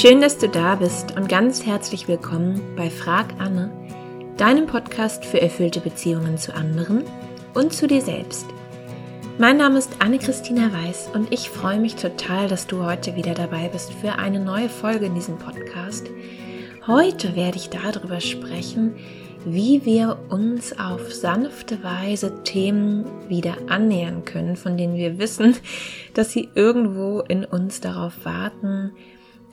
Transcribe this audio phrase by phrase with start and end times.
[0.00, 3.68] Schön, dass du da bist und ganz herzlich willkommen bei Frag Anne,
[4.36, 7.02] deinem Podcast für erfüllte Beziehungen zu anderen
[7.52, 8.46] und zu dir selbst.
[9.38, 13.70] Mein Name ist Anne-Christina Weiß und ich freue mich total, dass du heute wieder dabei
[13.70, 16.06] bist für eine neue Folge in diesem Podcast.
[16.86, 18.94] Heute werde ich darüber sprechen,
[19.44, 25.56] wie wir uns auf sanfte Weise Themen wieder annähern können, von denen wir wissen,
[26.14, 28.92] dass sie irgendwo in uns darauf warten,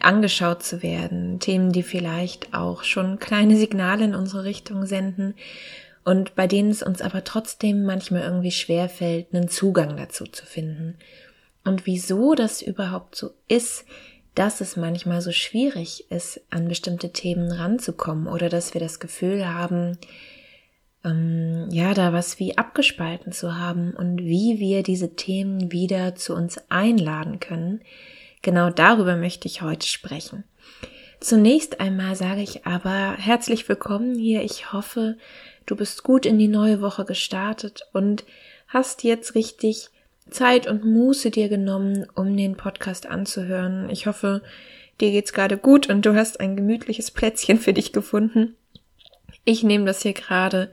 [0.05, 1.39] angeschaut zu werden.
[1.39, 5.35] Themen, die vielleicht auch schon kleine Signale in unsere Richtung senden
[6.05, 10.45] und bei denen es uns aber trotzdem manchmal irgendwie schwer fällt, einen Zugang dazu zu
[10.45, 10.97] finden.
[11.63, 13.85] Und wieso das überhaupt so ist,
[14.35, 19.47] dass es manchmal so schwierig ist, an bestimmte Themen ranzukommen oder dass wir das Gefühl
[19.47, 19.97] haben,
[21.03, 26.35] ähm, ja, da was wie abgespalten zu haben und wie wir diese Themen wieder zu
[26.35, 27.81] uns einladen können,
[28.45, 30.43] Genau darüber möchte ich heute sprechen.
[31.19, 34.43] Zunächst einmal sage ich aber herzlich willkommen hier.
[34.43, 35.17] Ich hoffe,
[35.65, 38.23] du bist gut in die neue Woche gestartet und
[38.67, 39.89] hast jetzt richtig
[40.29, 43.89] Zeit und Muße dir genommen, um den Podcast anzuhören.
[43.89, 44.43] Ich hoffe,
[45.01, 48.55] dir geht's gerade gut und du hast ein gemütliches Plätzchen für dich gefunden.
[49.43, 50.69] Ich nehme das hier gerade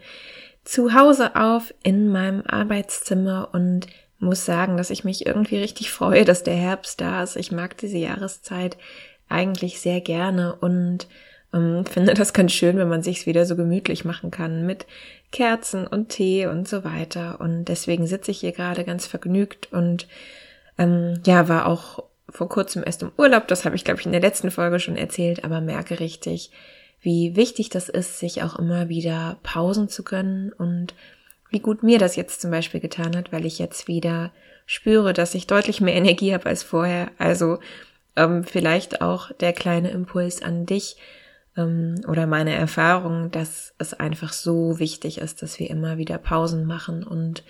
[0.62, 3.86] zu Hause auf in meinem Arbeitszimmer und
[4.22, 7.36] muss sagen, dass ich mich irgendwie richtig freue, dass der Herbst da ist.
[7.36, 8.76] Ich mag diese Jahreszeit
[9.28, 11.06] eigentlich sehr gerne und
[11.52, 14.86] ähm, finde das ganz schön, wenn man sich's wieder so gemütlich machen kann mit
[15.32, 17.40] Kerzen und Tee und so weiter.
[17.40, 20.06] Und deswegen sitze ich hier gerade ganz vergnügt und
[20.78, 23.48] ähm, ja, war auch vor kurzem erst im Urlaub.
[23.48, 26.50] Das habe ich, glaube ich, in der letzten Folge schon erzählt, aber merke richtig,
[27.00, 30.94] wie wichtig das ist, sich auch immer wieder Pausen zu gönnen und
[31.52, 34.32] wie gut mir das jetzt zum Beispiel getan hat, weil ich jetzt wieder
[34.66, 37.10] spüre, dass ich deutlich mehr Energie habe als vorher.
[37.18, 37.58] Also
[38.16, 40.96] ähm, vielleicht auch der kleine Impuls an dich
[41.56, 46.66] ähm, oder meine Erfahrung, dass es einfach so wichtig ist, dass wir immer wieder Pausen
[46.66, 47.44] machen und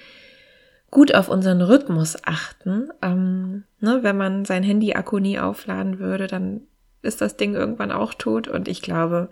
[0.91, 2.91] gut auf unseren Rhythmus achten.
[3.01, 6.62] Ähm, ne, wenn man sein Handy-Akku nie aufladen würde, dann
[7.01, 8.47] ist das Ding irgendwann auch tot.
[8.47, 9.31] Und ich glaube,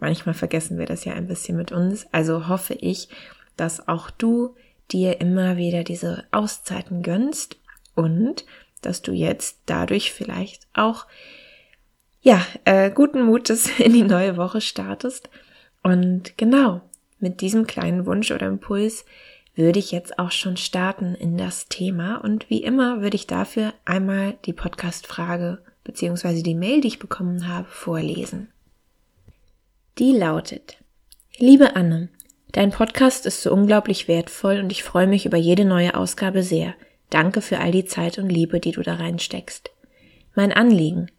[0.00, 2.06] manchmal vergessen wir das ja ein bisschen mit uns.
[2.12, 3.08] Also hoffe ich,
[3.56, 4.54] dass auch du
[4.90, 7.56] dir immer wieder diese Auszeiten gönnst
[7.94, 8.44] und
[8.80, 11.06] dass du jetzt dadurch vielleicht auch
[12.20, 15.30] ja äh, guten Mutes in die neue Woche startest
[15.82, 16.82] und genau
[17.18, 19.04] mit diesem kleinen Wunsch oder Impuls
[19.54, 23.74] würde ich jetzt auch schon starten in das Thema und wie immer würde ich dafür
[23.84, 28.48] einmal die Podcast-Frage beziehungsweise die Mail, die ich bekommen habe, vorlesen.
[29.98, 30.78] Die lautet,
[31.38, 32.08] Liebe Anne,
[32.52, 36.74] Dein Podcast ist so unglaublich wertvoll und ich freue mich über jede neue Ausgabe sehr.
[37.08, 39.70] Danke für all die Zeit und Liebe, die du da reinsteckst.
[40.34, 41.10] Mein Anliegen.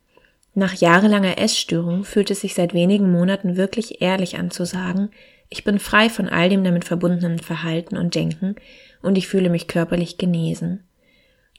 [0.54, 5.10] Nach jahrelanger Essstörung fühlt es sich seit wenigen Monaten wirklich ehrlich an zu sagen,
[5.50, 8.56] ich bin frei von all dem damit verbundenen Verhalten und Denken
[9.02, 10.84] und ich fühle mich körperlich genesen.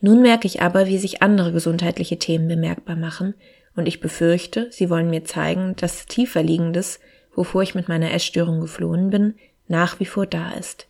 [0.01, 3.35] Nun merke ich aber, wie sich andere gesundheitliche Themen bemerkbar machen
[3.75, 7.01] und ich befürchte, sie wollen mir zeigen, dass tiefer liegendes,
[7.35, 9.35] wovor ich mit meiner Essstörung geflohen bin,
[9.69, 10.87] nach wie vor da ist.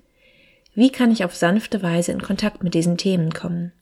[0.74, 3.72] Wie kann ich auf sanfte Weise in Kontakt mit diesen Themen kommen?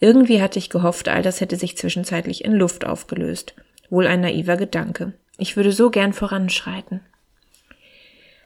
[0.00, 3.54] Irgendwie hatte ich gehofft, all das hätte sich zwischenzeitlich in Luft aufgelöst.
[3.90, 5.12] Wohl ein naiver Gedanke.
[5.38, 7.00] Ich würde so gern voranschreiten.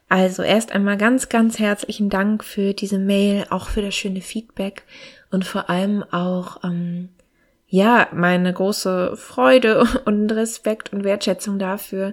[0.09, 4.83] Also erst einmal ganz, ganz herzlichen Dank für diese Mail, auch für das schöne Feedback
[5.31, 7.09] und vor allem auch, ähm,
[7.67, 12.13] ja, meine große Freude und Respekt und Wertschätzung dafür,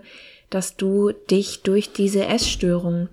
[0.50, 3.10] dass du dich durch diese Essstörung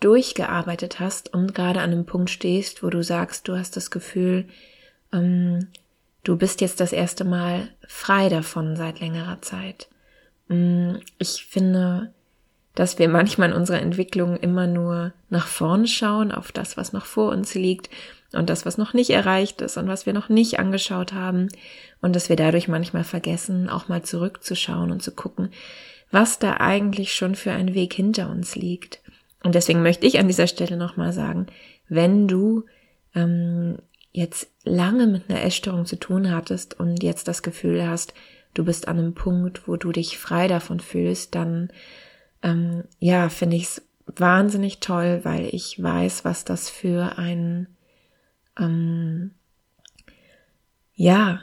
[0.00, 4.46] durchgearbeitet hast und gerade an einem Punkt stehst, wo du sagst, du hast das Gefühl,
[5.12, 5.68] ähm,
[6.24, 9.88] du bist jetzt das erste Mal frei davon seit längerer Zeit.
[10.48, 12.12] Mm, ich finde,
[12.74, 17.06] dass wir manchmal in unserer Entwicklung immer nur nach vorn schauen, auf das, was noch
[17.06, 17.88] vor uns liegt
[18.32, 21.48] und das, was noch nicht erreicht ist und was wir noch nicht angeschaut haben
[22.00, 25.50] und dass wir dadurch manchmal vergessen, auch mal zurückzuschauen und zu gucken,
[26.10, 29.00] was da eigentlich schon für ein Weg hinter uns liegt.
[29.44, 31.46] Und deswegen möchte ich an dieser Stelle nochmal sagen,
[31.88, 32.64] wenn du
[33.14, 33.76] ähm,
[34.10, 38.14] jetzt lange mit einer Essstörung zu tun hattest und jetzt das Gefühl hast,
[38.54, 41.68] du bist an einem Punkt, wo du dich frei davon fühlst, dann
[42.42, 47.68] ähm, ja, finde ich es wahnsinnig toll, weil ich weiß, was das für ein
[48.58, 49.32] ähm,
[50.94, 51.40] ja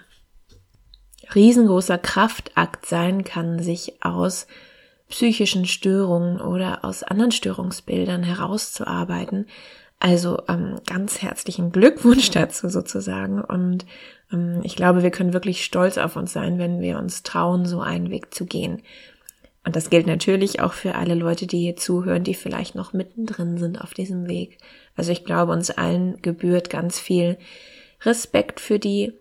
[1.36, 4.48] riesengroßer Kraftakt sein kann, sich aus
[5.12, 9.46] psychischen Störungen oder aus anderen Störungsbildern herauszuarbeiten.
[10.00, 13.40] Also ähm, ganz herzlichen Glückwunsch dazu sozusagen.
[13.40, 13.86] Und
[14.34, 17.82] ähm, ich glaube, wir können wirklich stolz auf uns sein, wenn wir uns trauen, so
[17.82, 18.82] einen Weg zu gehen.
[19.64, 23.60] Und das gilt natürlich auch für alle Leute, die hier zuhören, die vielleicht noch mittendrin
[23.60, 24.58] sind auf diesem Weg.
[24.96, 27.38] Also ich glaube, uns allen gebührt ganz viel
[28.02, 29.14] Respekt für die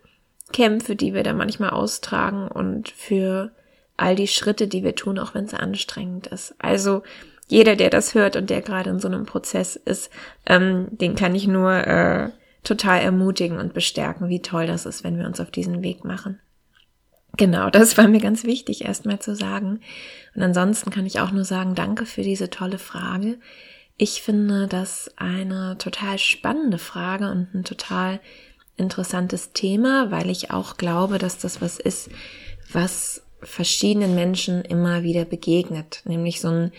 [0.52, 3.52] Kämpfe, die wir da manchmal austragen und für
[4.00, 6.54] all die Schritte, die wir tun, auch wenn es anstrengend ist.
[6.58, 7.02] Also
[7.48, 10.10] jeder, der das hört und der gerade in so einem Prozess ist,
[10.46, 12.30] ähm, den kann ich nur äh,
[12.62, 16.40] total ermutigen und bestärken, wie toll das ist, wenn wir uns auf diesen Weg machen.
[17.36, 19.80] Genau, das war mir ganz wichtig, erstmal zu sagen.
[20.34, 23.38] Und ansonsten kann ich auch nur sagen, danke für diese tolle Frage.
[23.96, 28.20] Ich finde das eine total spannende Frage und ein total
[28.76, 32.10] interessantes Thema, weil ich auch glaube, dass das was ist,
[32.72, 36.02] was verschiedenen Menschen immer wieder begegnet.
[36.04, 36.72] Nämlich so ein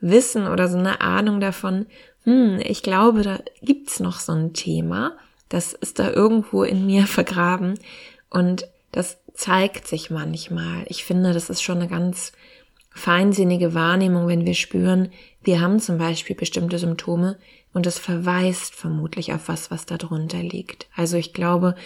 [0.00, 1.86] Wissen oder so eine Ahnung davon,
[2.24, 5.16] hm, ich glaube, da gibt's noch so ein Thema,
[5.48, 7.78] das ist da irgendwo in mir vergraben
[8.28, 10.84] und das zeigt sich manchmal.
[10.86, 12.32] Ich finde, das ist schon eine ganz
[12.92, 15.10] feinsinnige Wahrnehmung, wenn wir spüren,
[15.42, 17.38] wir haben zum Beispiel bestimmte Symptome
[17.72, 20.88] und es verweist vermutlich auf was, was da drunter liegt.
[20.96, 21.76] Also ich glaube,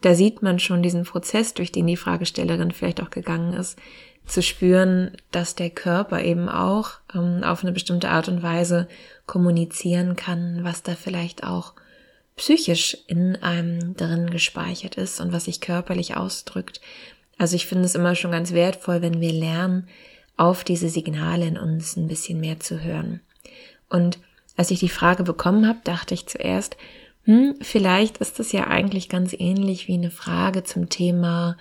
[0.00, 3.78] da sieht man schon diesen Prozess, durch den die Fragestellerin vielleicht auch gegangen ist,
[4.26, 8.88] zu spüren, dass der Körper eben auch ähm, auf eine bestimmte Art und Weise
[9.26, 11.74] kommunizieren kann, was da vielleicht auch
[12.36, 16.80] psychisch in einem drin gespeichert ist und was sich körperlich ausdrückt.
[17.38, 19.88] Also ich finde es immer schon ganz wertvoll, wenn wir lernen,
[20.36, 23.20] auf diese Signale in uns ein bisschen mehr zu hören.
[23.90, 24.18] Und
[24.56, 26.76] als ich die Frage bekommen habe, dachte ich zuerst,
[27.30, 31.56] hm, vielleicht ist das ja eigentlich ganz ähnlich wie eine Frage zum Thema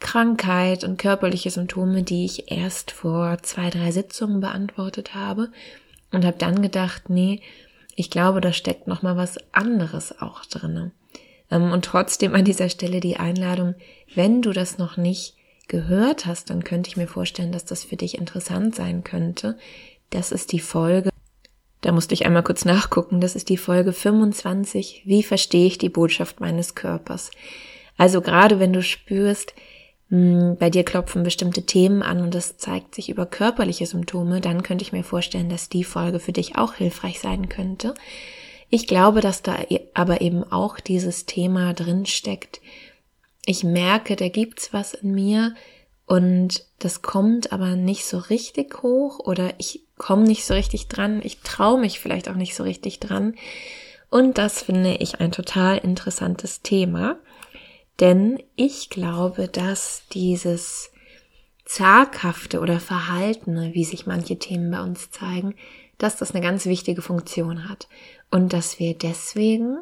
[0.00, 5.52] Krankheit und körperliche Symptome, die ich erst vor zwei, drei Sitzungen beantwortet habe
[6.10, 7.40] und habe dann gedacht, nee,
[7.94, 10.90] ich glaube, da steckt noch mal was anderes auch drinne.
[11.52, 13.76] Ähm, und trotzdem an dieser Stelle die Einladung,
[14.16, 15.34] wenn du das noch nicht
[15.68, 19.56] gehört hast, dann könnte ich mir vorstellen, dass das für dich interessant sein könnte.
[20.10, 21.10] Das ist die Folge.
[21.80, 23.20] Da musste ich einmal kurz nachgucken.
[23.20, 25.02] Das ist die Folge 25.
[25.04, 27.30] Wie verstehe ich die Botschaft meines Körpers?
[27.96, 29.54] Also gerade wenn du spürst,
[30.08, 34.62] hm, bei dir klopfen bestimmte Themen an und das zeigt sich über körperliche Symptome, dann
[34.62, 37.94] könnte ich mir vorstellen, dass die Folge für dich auch hilfreich sein könnte.
[38.68, 42.60] Ich glaube, dass da e-, aber eben auch dieses Thema drin steckt.
[43.44, 45.54] Ich merke, da gibt's was in mir
[46.06, 51.20] und das kommt aber nicht so richtig hoch oder ich komme nicht so richtig dran.
[51.22, 53.34] Ich traue mich vielleicht auch nicht so richtig dran.
[54.08, 57.18] Und das finde ich ein total interessantes Thema.
[57.98, 60.92] Denn ich glaube, dass dieses
[61.64, 65.56] zaghafte oder verhaltene, wie sich manche Themen bei uns zeigen,
[65.98, 67.88] dass das eine ganz wichtige Funktion hat
[68.30, 69.78] und dass wir deswegen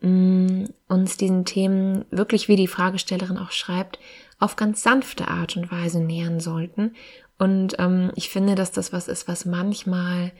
[0.00, 4.00] mh, mm, uns diesen Themen wirklich, wie die Fragestellerin auch schreibt,
[4.42, 6.94] auf ganz sanfte Art und Weise nähern sollten.
[7.38, 10.32] Und ähm, ich finde, dass das was ist, was manchmal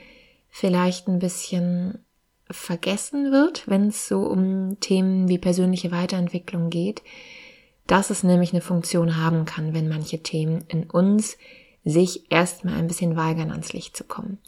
[0.49, 1.99] vielleicht ein bisschen
[2.51, 7.03] vergessen wird, wenn es so um Themen wie persönliche Weiterentwicklung geht,
[7.87, 11.39] dass es nämlich eine Funktion haben kann, wenn manche Themen in uns
[11.85, 14.39] sich erstmal ein bisschen weigern, ans Licht zu kommen.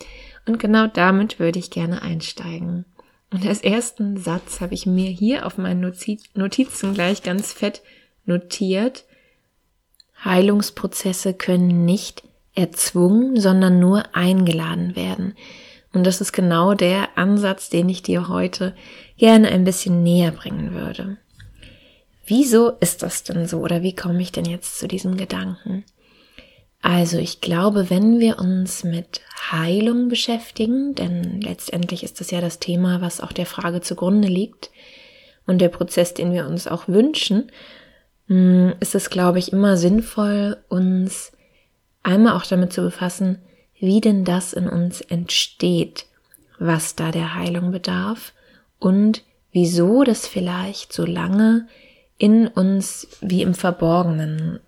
[0.46, 2.84] Und genau damit würde ich gerne einsteigen.
[3.30, 7.82] Und als ersten Satz habe ich mir hier auf meinen Notizen gleich ganz fett
[8.26, 9.04] notiert,
[10.24, 12.22] Heilungsprozesse können nicht
[12.54, 15.34] erzwungen, sondern nur eingeladen werden.
[15.92, 18.74] Und das ist genau der Ansatz, den ich dir heute
[19.16, 21.18] gerne ein bisschen näher bringen würde.
[22.26, 25.84] Wieso ist das denn so oder wie komme ich denn jetzt zu diesem Gedanken?
[26.80, 32.58] Also ich glaube, wenn wir uns mit Heilung beschäftigen, denn letztendlich ist das ja das
[32.58, 34.70] Thema, was auch der Frage zugrunde liegt
[35.46, 37.50] und der Prozess, den wir uns auch wünschen,
[38.28, 41.32] ist es, glaube ich, immer sinnvoll, uns
[42.02, 43.38] einmal auch damit zu befassen,
[43.78, 46.06] wie denn das in uns entsteht,
[46.58, 48.32] was da der Heilung bedarf
[48.78, 51.66] und wieso das vielleicht so lange
[52.16, 54.60] in uns wie im Verborgenen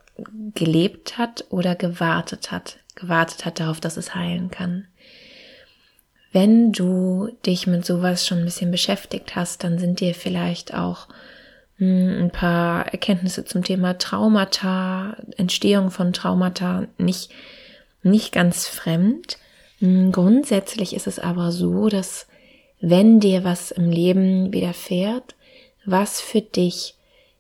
[0.55, 4.87] gelebt hat oder gewartet hat, gewartet hat darauf, dass es heilen kann.
[6.33, 11.09] Wenn du dich mit sowas schon ein bisschen beschäftigt hast, dann sind dir vielleicht auch
[11.09, 11.15] hm,
[11.79, 17.31] ein paar Erkenntnisse zum Thema Traumata, Entstehung von Traumata nicht
[18.07, 19.37] nicht ganz fremd.
[19.81, 22.27] Hm, grundsätzlich ist es aber so, dass
[22.81, 25.35] wenn dir was im Leben widerfährt,
[25.85, 26.95] was für dich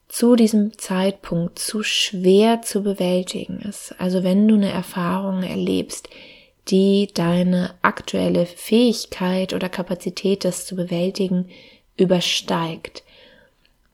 [0.08, 6.08] zu diesem Zeitpunkt zu schwer zu bewältigen ist, also wenn du eine Erfahrung erlebst,
[6.68, 11.48] die deine aktuelle Fähigkeit oder Kapazität, das zu bewältigen,
[11.96, 13.02] übersteigt,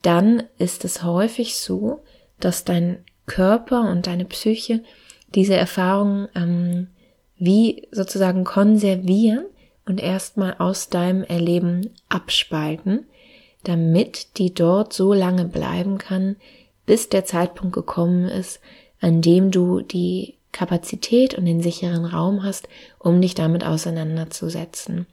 [0.02, 2.02] dann ist es häufig so,
[2.40, 4.82] dass dein Körper und deine Psyche
[5.34, 6.88] diese Erfahrung ähm,
[7.36, 9.46] wie sozusagen konservieren
[9.86, 13.06] und erstmal aus deinem Erleben abspalten,
[13.64, 16.36] damit die dort so lange bleiben kann,
[16.86, 18.60] bis der Zeitpunkt gekommen ist,
[19.00, 22.68] an dem du die Kapazität und den sicheren Raum hast,
[22.98, 25.06] um dich damit auseinanderzusetzen.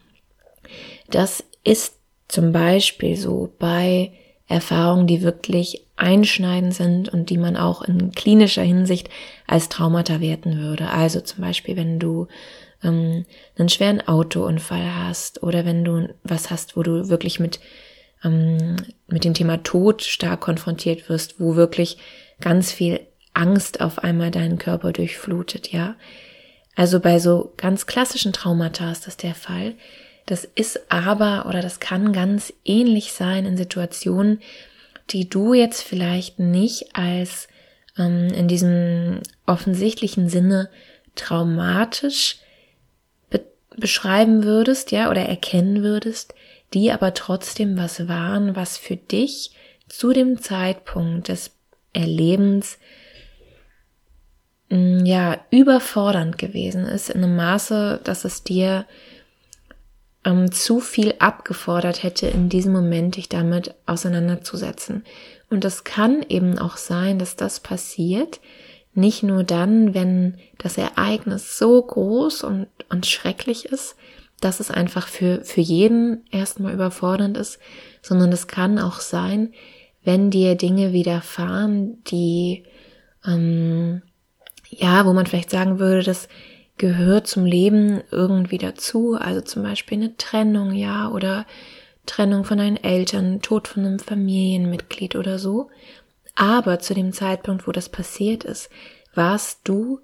[1.10, 1.96] Das ist
[2.27, 4.12] zum Beispiel so bei
[4.49, 9.09] Erfahrungen, die wirklich einschneidend sind und die man auch in klinischer Hinsicht
[9.45, 10.89] als Traumata werten würde.
[10.89, 12.27] Also zum Beispiel, wenn du
[12.83, 13.25] ähm,
[13.57, 17.59] einen schweren Autounfall hast oder wenn du was hast, wo du wirklich mit
[18.23, 18.75] ähm,
[19.07, 21.97] mit dem Thema Tod stark konfrontiert wirst, wo wirklich
[22.41, 22.99] ganz viel
[23.33, 25.95] Angst auf einmal deinen Körper durchflutet, ja.
[26.75, 29.75] Also bei so ganz klassischen Traumata ist das der Fall.
[30.29, 34.41] Das ist aber oder das kann ganz ähnlich sein in Situationen,
[35.09, 37.48] die du jetzt vielleicht nicht als
[37.98, 40.69] ähm, in diesem offensichtlichen Sinne
[41.15, 42.38] traumatisch
[43.31, 43.41] be
[43.75, 46.36] beschreiben würdest, ja, oder erkennen würdest,
[46.75, 49.50] die aber trotzdem was waren, was für dich
[49.88, 51.50] zu dem Zeitpunkt des
[51.91, 52.77] Erlebens
[54.69, 58.86] mm, ja überfordernd gewesen ist in einem Maße, dass es dir
[60.29, 65.03] ähm, zu viel abgefordert hätte, in diesem Moment dich damit auseinanderzusetzen.
[65.50, 68.39] Und es kann eben auch sein, dass das passiert,
[68.93, 73.95] nicht nur dann, wenn das Ereignis so groß und, und schrecklich ist,
[74.39, 77.59] dass es einfach für, für jeden erstmal überfordernd ist,
[78.01, 79.53] sondern es kann auch sein,
[80.03, 82.63] wenn dir Dinge widerfahren, die,
[83.25, 84.01] ähm,
[84.69, 86.29] ja, wo man vielleicht sagen würde, das
[86.79, 91.45] gehört zum Leben irgendwie dazu, also zum Beispiel eine Trennung, ja, oder
[92.07, 95.69] Trennung von deinen Eltern, Tod von einem Familienmitglied oder so.
[96.33, 98.69] Aber zu dem Zeitpunkt, wo das passiert ist,
[99.13, 100.00] warst du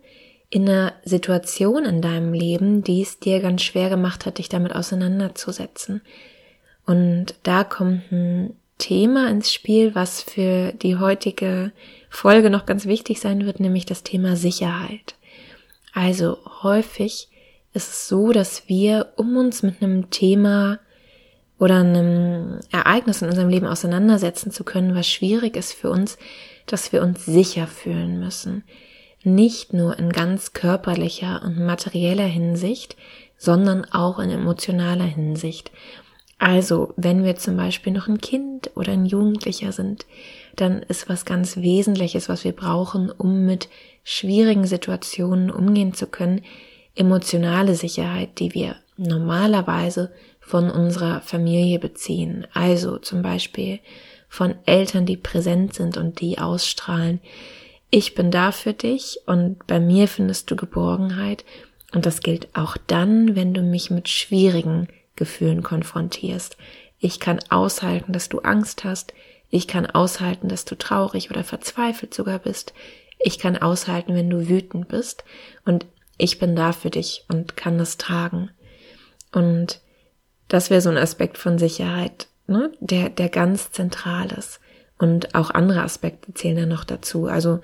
[0.50, 4.76] in einer Situation in deinem Leben, die es dir ganz schwer gemacht hat, dich damit
[4.76, 6.02] auseinanderzusetzen.
[6.86, 11.72] Und da kommt ein Thema ins Spiel, was für die heutige
[12.10, 15.16] Folge noch ganz wichtig sein wird, nämlich das Thema Sicherheit.
[15.96, 17.30] Also häufig
[17.74, 20.80] ist es so, dass wir, um uns mit einem Thema
[21.58, 26.20] oder einem Ereignis in unserem Leben auseinandersetzen zu können, was schwierig ist für uns,
[26.68, 28.64] dass wir uns sicher fühlen müssen
[29.26, 32.96] nicht nur in ganz körperlicher und materieller Hinsicht,
[33.38, 35.72] sondern auch in emotionaler Hinsicht.
[36.38, 40.06] Also, wenn wir zum Beispiel noch ein Kind oder ein Jugendlicher sind,
[40.56, 43.68] dann ist was ganz Wesentliches, was wir brauchen, um mit
[44.06, 46.44] schwierigen Situationen umgehen zu können,
[46.96, 52.48] emotionale Sicherheit, die wir normalerweise von unserer Familie beziehen.
[52.54, 53.80] Also zum Beispiel
[54.30, 57.20] von Eltern, die präsent sind und die ausstrahlen,
[57.90, 61.46] ich bin da für dich und bei mir findest du Geborgenheit.
[61.94, 66.58] Und das gilt auch dann, wenn du mich mit schwierigen Gefühlen konfrontierst.
[67.00, 69.14] Ich kann aushalten, dass du Angst hast.
[69.50, 72.74] Ich kann aushalten, dass du traurig oder verzweifelt sogar bist.
[73.20, 75.24] Ich kann aushalten, wenn du wütend bist.
[75.66, 75.86] Und
[76.18, 78.50] ich bin da für dich und kann das tragen.
[79.32, 79.82] Und
[80.48, 82.72] das wäre so ein Aspekt von Sicherheit, ne?
[82.80, 84.60] der, der ganz zentral ist.
[84.98, 87.26] Und auch andere Aspekte zählen da noch dazu.
[87.26, 87.60] Also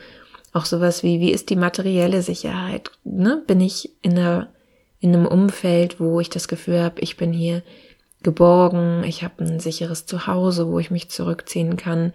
[0.54, 2.92] auch sowas wie, wie ist die materielle Sicherheit?
[3.04, 3.42] Ne?
[3.48, 4.50] Bin ich in, einer,
[5.00, 7.64] in einem Umfeld, wo ich das Gefühl habe, ich bin hier
[8.24, 12.14] geborgen, ich habe ein sicheres Zuhause, wo ich mich zurückziehen kann.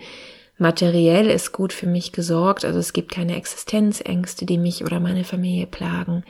[0.58, 5.24] Materiell ist gut für mich gesorgt, also es gibt keine Existenzängste, die mich oder meine
[5.24, 6.24] Familie plagen.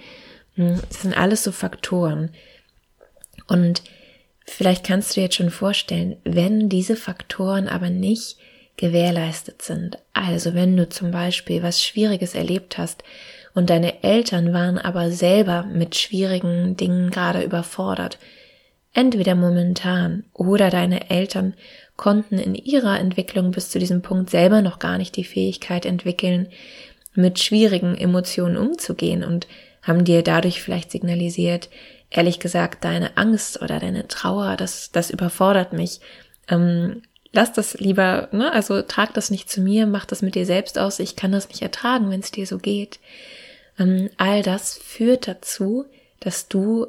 [0.54, 2.30] Hm, das sind alles so Faktoren.
[3.46, 3.82] Und
[4.44, 8.36] vielleicht kannst du dir jetzt schon vorstellen, wenn diese Faktoren aber nicht
[8.76, 9.98] gewährleistet sind.
[10.12, 13.04] Also wenn du zum Beispiel was Schwieriges erlebt hast
[13.54, 18.18] und deine Eltern waren aber selber mit schwierigen Dingen gerade überfordert,
[18.92, 21.54] entweder momentan oder deine Eltern
[21.96, 26.48] konnten in ihrer Entwicklung bis zu diesem Punkt selber noch gar nicht die Fähigkeit entwickeln,
[27.14, 29.46] mit schwierigen Emotionen umzugehen und
[29.82, 31.70] haben dir dadurch vielleicht signalisiert,
[32.10, 36.00] ehrlich gesagt, deine Angst oder deine Trauer, das, das überfordert mich.
[36.48, 40.46] Ähm, lass das lieber, ne, also trag das nicht zu mir, mach das mit dir
[40.46, 42.98] selbst aus, ich kann das nicht ertragen, wenn es dir so geht.
[43.78, 45.86] Ähm, all das führt dazu,
[46.20, 46.86] dass du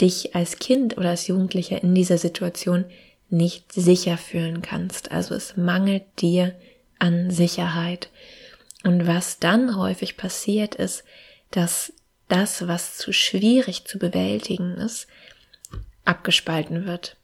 [0.00, 2.84] dich als Kind oder als Jugendlicher in dieser Situation
[3.30, 5.12] nicht sicher fühlen kannst.
[5.12, 6.54] Also es mangelt dir
[6.98, 8.10] an Sicherheit.
[8.84, 11.04] Und was dann häufig passiert ist,
[11.50, 11.92] dass
[12.28, 15.08] das, was zu schwierig zu bewältigen ist,
[16.04, 17.16] abgespalten wird.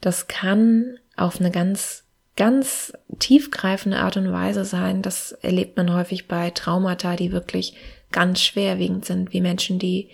[0.00, 2.04] Das kann auf eine ganz,
[2.36, 5.02] ganz tiefgreifende Art und Weise sein.
[5.02, 7.74] Das erlebt man häufig bei Traumata, die wirklich
[8.12, 10.08] ganz schwerwiegend sind, wie Menschen, die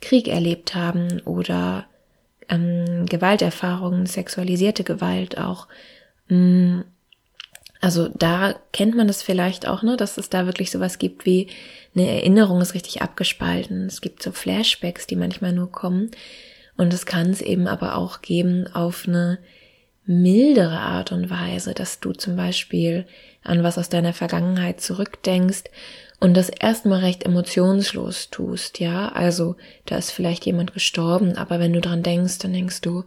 [0.00, 1.86] Krieg erlebt haben oder
[2.48, 5.68] ähm, Gewalterfahrungen, sexualisierte Gewalt auch.
[6.28, 6.80] Mm,
[7.80, 11.48] also da kennt man das vielleicht auch, ne, dass es da wirklich sowas gibt wie
[11.94, 13.86] eine Erinnerung ist richtig abgespalten.
[13.86, 16.10] Es gibt so Flashbacks, die manchmal nur kommen.
[16.76, 19.38] Und es kann es eben aber auch geben auf eine
[20.06, 23.06] mildere Art und Weise, dass du zum Beispiel
[23.42, 25.64] an was aus deiner Vergangenheit zurückdenkst
[26.24, 29.10] und das erstmal recht emotionslos tust, ja.
[29.10, 33.04] Also da ist vielleicht jemand gestorben, aber wenn du dran denkst, dann denkst du,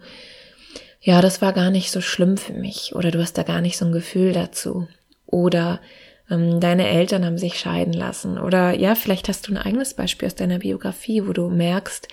[1.02, 3.76] ja, das war gar nicht so schlimm für mich oder du hast da gar nicht
[3.76, 4.88] so ein Gefühl dazu
[5.26, 5.82] oder
[6.30, 10.28] ähm, deine Eltern haben sich scheiden lassen oder ja, vielleicht hast du ein eigenes Beispiel
[10.28, 12.08] aus deiner Biografie, wo du merkst,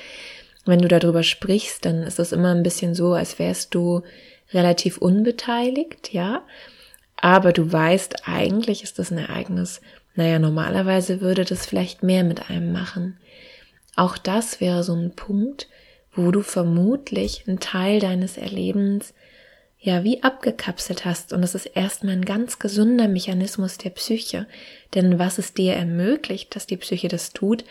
[0.64, 4.00] wenn du darüber sprichst, dann ist das immer ein bisschen so, als wärst du
[4.54, 6.44] relativ unbeteiligt, ja.
[7.20, 9.82] Aber du weißt, eigentlich ist das ein Ereignis.
[10.14, 13.18] Naja, normalerweise würde das vielleicht mehr mit einem machen.
[13.96, 15.68] Auch das wäre so ein Punkt,
[16.12, 19.14] wo du vermutlich einen Teil deines Erlebens
[19.84, 24.46] ja wie abgekapselt hast und das ist erstmal ein ganz gesunder Mechanismus der Psyche.
[24.94, 27.64] Denn was es dir ermöglicht, dass die Psyche das tut,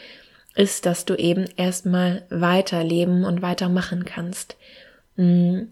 [0.55, 4.57] ist, dass du eben erstmal weiterleben und weitermachen kannst.
[5.15, 5.71] Hm,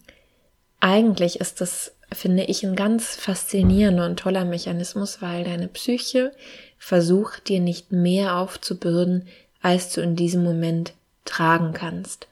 [0.79, 6.31] eigentlich ist das, finde ich, ein ganz faszinierender und toller Mechanismus, weil deine Psyche
[6.77, 9.27] versucht dir nicht mehr aufzubürden,
[9.61, 10.93] als du in diesem Moment
[11.25, 12.27] tragen kannst.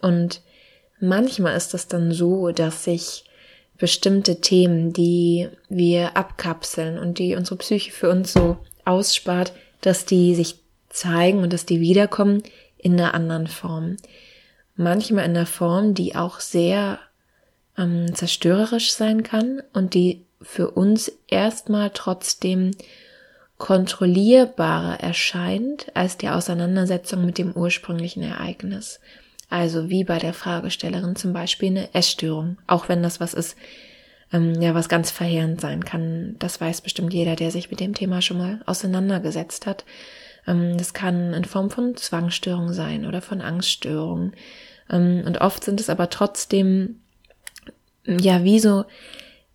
[0.00, 0.42] Und
[1.00, 3.24] manchmal ist es dann so, dass sich
[3.78, 10.34] bestimmte Themen, die wir abkapseln und die unsere Psyche für uns so ausspart, dass die
[10.34, 10.56] sich
[10.88, 12.42] zeigen und dass die wiederkommen
[12.78, 13.96] in einer anderen Form.
[14.76, 16.98] Manchmal in einer Form, die auch sehr
[17.78, 22.72] ähm, zerstörerisch sein kann und die für uns erstmal trotzdem
[23.58, 28.98] kontrollierbarer erscheint als die Auseinandersetzung mit dem ursprünglichen Ereignis.
[29.48, 33.56] Also wie bei der Fragestellerin zum Beispiel eine Essstörung, auch wenn das was ist,
[34.32, 36.36] ähm, ja, was ganz verheerend sein kann.
[36.38, 39.84] Das weiß bestimmt jeder, der sich mit dem Thema schon mal auseinandergesetzt hat.
[40.46, 44.32] Ähm, das kann in Form von Zwangsstörung sein oder von Angststörung.
[44.90, 47.01] Ähm, und oft sind es aber trotzdem,
[48.06, 48.84] ja, wie so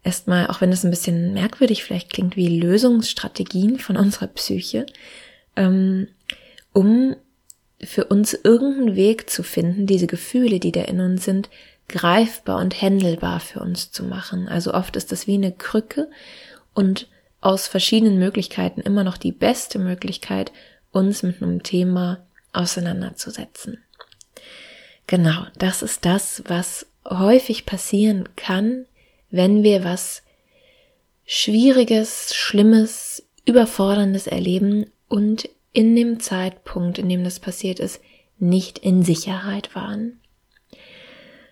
[0.03, 4.85] erstmal, auch wenn es ein bisschen merkwürdig vielleicht klingt, wie Lösungsstrategien von unserer Psyche,
[5.55, 6.07] ähm,
[6.73, 7.15] um
[7.83, 11.49] für uns irgendeinen Weg zu finden, diese Gefühle, die da in uns sind,
[11.89, 14.47] greifbar und händelbar für uns zu machen.
[14.47, 16.09] Also oft ist das wie eine Krücke
[16.73, 17.07] und
[17.39, 20.51] aus verschiedenen Möglichkeiten immer noch die beste Möglichkeit,
[20.91, 23.83] uns mit einem Thema auseinanderzusetzen.
[25.05, 28.85] Genau, das ist das, was häufig passieren kann,
[29.29, 30.23] wenn wir was
[31.25, 38.01] Schwieriges, Schlimmes, Überforderndes erleben und in dem Zeitpunkt, in dem das passiert ist,
[38.39, 40.19] nicht in Sicherheit waren.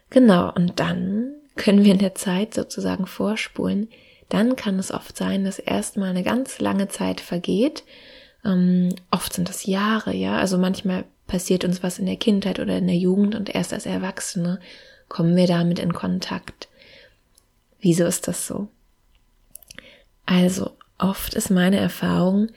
[0.10, 3.90] Genau, und dann können wir in der Zeit sozusagen vorspulen.
[4.30, 7.84] Dann kann es oft sein, dass erstmal eine ganz lange Zeit vergeht.
[8.44, 10.38] Ähm, oft sind das Jahre, ja.
[10.38, 13.86] Also manchmal passiert uns was in der Kindheit oder in der Jugend und erst als
[13.86, 14.60] Erwachsene
[15.16, 16.68] kommen wir damit in Kontakt.
[17.80, 18.68] Wieso ist das so?
[20.26, 22.50] Also, oft ist meine Erfahrung,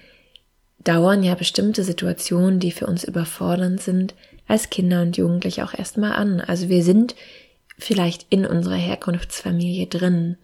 [0.82, 4.16] dauern ja bestimmte Situationen, die für uns überfordernd sind,
[4.48, 6.40] als Kinder und Jugendliche auch erstmal an.
[6.40, 7.14] Also wir sind
[7.78, 10.36] vielleicht in unserer Herkunftsfamilie drin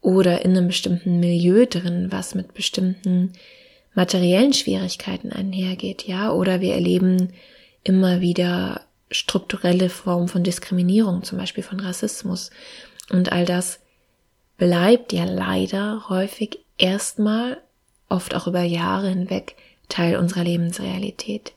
[0.00, 3.32] oder in einem bestimmten Milieu drin, was mit bestimmten
[3.92, 7.30] materiellen Schwierigkeiten einhergeht, ja, oder wir erleben
[7.82, 12.50] immer wieder strukturelle Formen von Diskriminierung, zum Beispiel von Rassismus.
[13.10, 13.80] Und all das
[14.56, 17.58] bleibt ja leider häufig erstmal,
[18.08, 19.56] oft auch über Jahre hinweg,
[19.88, 21.52] Teil unserer Lebensrealität.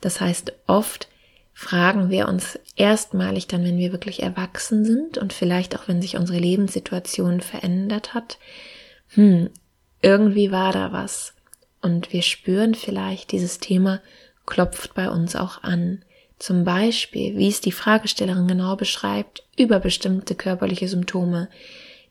[0.00, 1.08] Das heißt, oft
[1.52, 6.16] fragen wir uns erstmalig dann, wenn wir wirklich erwachsen sind und vielleicht auch wenn sich
[6.16, 8.38] unsere Lebenssituation verändert hat,
[9.14, 9.50] hm,
[10.02, 11.34] irgendwie war da was.
[11.80, 14.00] Und wir spüren vielleicht, dieses Thema
[14.44, 16.04] klopft bei uns auch an.
[16.38, 21.48] Zum Beispiel, wie es die Fragestellerin genau beschreibt, über bestimmte körperliche Symptome,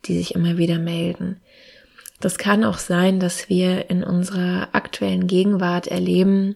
[0.06, 1.42] die sich immer wieder melden.
[2.20, 6.56] Das kann auch sein, dass wir in unserer aktuellen Gegenwart erleben,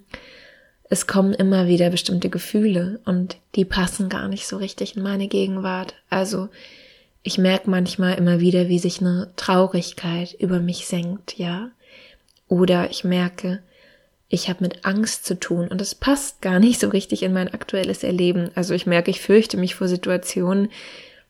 [0.90, 5.28] es kommen immer wieder bestimmte Gefühle und die passen gar nicht so richtig in meine
[5.28, 5.94] Gegenwart.
[6.10, 6.50] Also
[7.22, 11.70] ich merke manchmal immer wieder, wie sich eine Traurigkeit über mich senkt, ja.
[12.48, 13.62] Oder ich merke,
[14.30, 17.52] ich habe mit Angst zu tun und das passt gar nicht so richtig in mein
[17.52, 18.52] aktuelles Erleben.
[18.54, 20.70] Also ich merke, ich fürchte mich vor Situationen,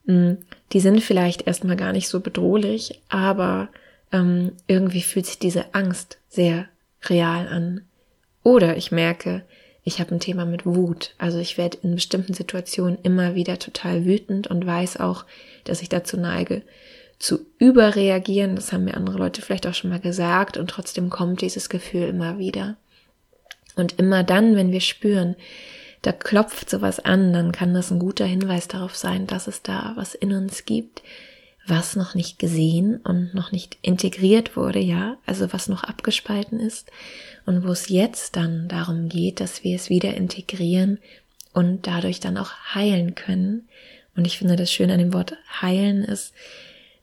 [0.06, 0.38] hm,
[0.74, 3.70] die sind vielleicht erstmal gar nicht so bedrohlich, aber
[4.12, 6.68] ähm, irgendwie fühlt sich diese Angst sehr
[7.06, 7.82] real an.
[8.44, 9.44] Oder ich merke,
[9.86, 11.14] ich habe ein Thema mit Wut.
[11.18, 15.26] Also ich werde in bestimmten Situationen immer wieder total wütend und weiß auch,
[15.64, 16.64] dass ich dazu neige,
[17.18, 18.56] zu überreagieren.
[18.56, 22.04] Das haben mir andere Leute vielleicht auch schon mal gesagt und trotzdem kommt dieses Gefühl
[22.04, 22.76] immer wieder.
[23.80, 25.36] Und immer dann, wenn wir spüren,
[26.02, 29.94] da klopft sowas an, dann kann das ein guter Hinweis darauf sein, dass es da
[29.96, 31.02] was in uns gibt,
[31.68, 36.90] was noch nicht gesehen und noch nicht integriert wurde, ja, also was noch abgespalten ist
[37.46, 41.00] und wo es jetzt dann darum geht, dass wir es wieder integrieren
[41.54, 43.68] und dadurch dann auch heilen können.
[44.16, 46.34] Und ich finde das schön an dem Wort heilen ist,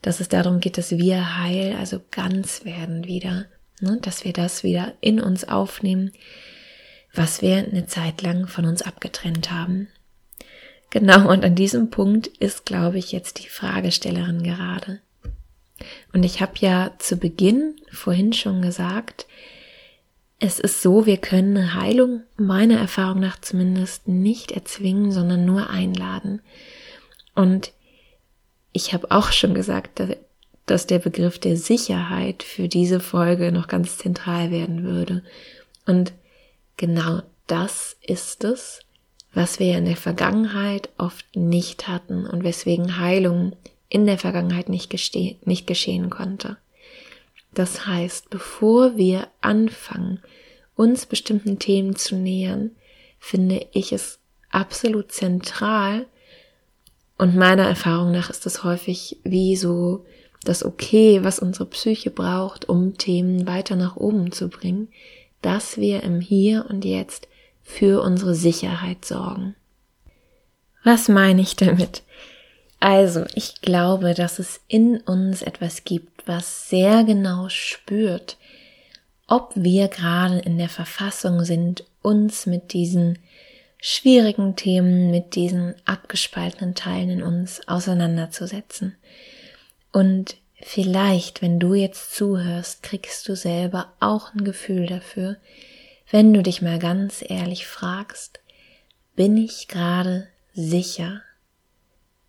[0.02, 3.46] dass es darum geht, dass wir heil, also ganz werden wieder,
[3.80, 3.98] ne?
[4.02, 6.12] dass wir das wieder in uns aufnehmen,
[7.16, 9.88] was wir eine Zeit lang von uns abgetrennt haben.
[10.90, 15.00] Genau, und an diesem Punkt ist, glaube ich, jetzt die Fragestellerin gerade.
[16.12, 19.26] Und ich habe ja zu Beginn vorhin schon gesagt,
[20.38, 25.70] es ist so, wir können eine Heilung meiner Erfahrung nach zumindest nicht erzwingen, sondern nur
[25.70, 26.42] einladen.
[27.34, 27.72] Und
[28.72, 30.02] ich habe auch schon gesagt,
[30.66, 35.22] dass, der Begriff der Sicherheit für diese Folge noch ganz zentral werden würde.
[35.86, 36.12] Und
[36.76, 38.80] genau das ist es,
[39.34, 43.54] was wir in der Vergangenheit oft nicht hatten und weswegen Heilung
[43.88, 44.92] in der Vergangenheit nicht,
[45.46, 46.56] nicht geschehen konnte.
[47.52, 50.22] Das heißt, bevor wir anfangen,
[50.74, 52.72] uns bestimmten Themen zu nähern,
[53.18, 54.18] finde ich es
[54.50, 56.06] absolut zentral,
[57.18, 60.04] und meiner Erfahrung nach ist es häufig wie so
[60.44, 64.88] das Okay, was unsere Psyche braucht, um Themen weiter nach oben zu bringen,
[65.46, 67.28] dass wir im Hier und Jetzt
[67.62, 69.54] für unsere Sicherheit sorgen.
[70.82, 72.02] Was meine ich damit?
[72.80, 78.38] Also, ich glaube, dass es in uns etwas gibt, was sehr genau spürt,
[79.28, 83.20] ob wir gerade in der Verfassung sind, uns mit diesen
[83.80, 88.96] schwierigen Themen, mit diesen abgespaltenen Teilen in uns auseinanderzusetzen.
[89.92, 95.36] Und vielleicht, wenn du jetzt zuhörst, kriegst du selber auch ein Gefühl dafür,
[96.10, 98.40] wenn du dich mal ganz ehrlich fragst,
[99.14, 101.22] bin ich gerade sicher?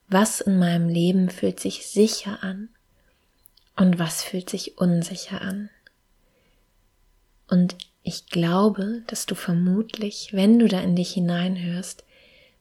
[0.08, 2.70] Was in meinem Leben fühlt sich sicher an?
[3.76, 5.70] Und was fühlt sich unsicher an?
[7.50, 12.04] Und ich glaube, dass du vermutlich, wenn du da in dich hineinhörst,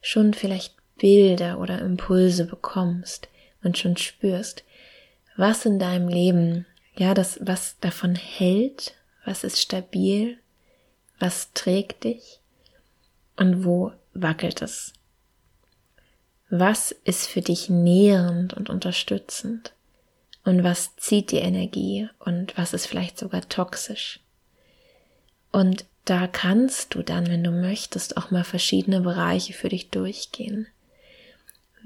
[0.02, 3.28] schon vielleicht Bilder oder Impulse bekommst
[3.62, 4.64] und schon spürst,
[5.36, 8.94] was in deinem Leben, ja, das, was davon hält,
[9.24, 10.38] was ist stabil
[11.18, 12.40] was trägt dich
[13.36, 14.92] und wo wackelt es?
[16.48, 19.72] Was ist für dich nährend und unterstützend?
[20.44, 24.20] Und was zieht die Energie und was ist vielleicht sogar toxisch?
[25.50, 30.68] Und da kannst du dann, wenn du möchtest, auch mal verschiedene Bereiche für dich durchgehen.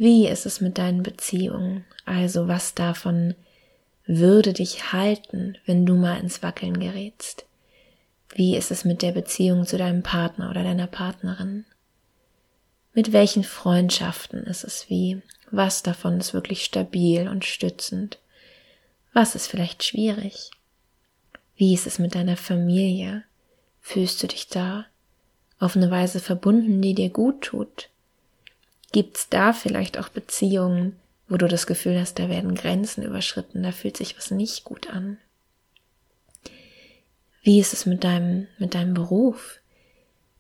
[0.01, 1.85] Wie ist es mit deinen Beziehungen?
[2.07, 3.35] Also was davon
[4.07, 7.45] würde dich halten, wenn du mal ins Wackeln gerätst?
[8.35, 11.67] Wie ist es mit der Beziehung zu deinem Partner oder deiner Partnerin?
[12.95, 15.21] Mit welchen Freundschaften ist es wie?
[15.51, 18.21] Was davon ist wirklich stabil und stützend?
[19.13, 20.51] Was ist vielleicht schwierig?
[21.57, 23.25] Wie ist es mit deiner Familie?
[23.83, 24.87] Fühlst du dich da
[25.59, 27.91] auf eine Weise verbunden, die dir gut tut?
[28.93, 30.97] Gibt's da vielleicht auch Beziehungen,
[31.29, 34.91] wo du das Gefühl hast, da werden Grenzen überschritten, da fühlt sich was nicht gut
[34.91, 35.19] an?
[37.43, 39.61] Wie ist es mit deinem, mit deinem Beruf?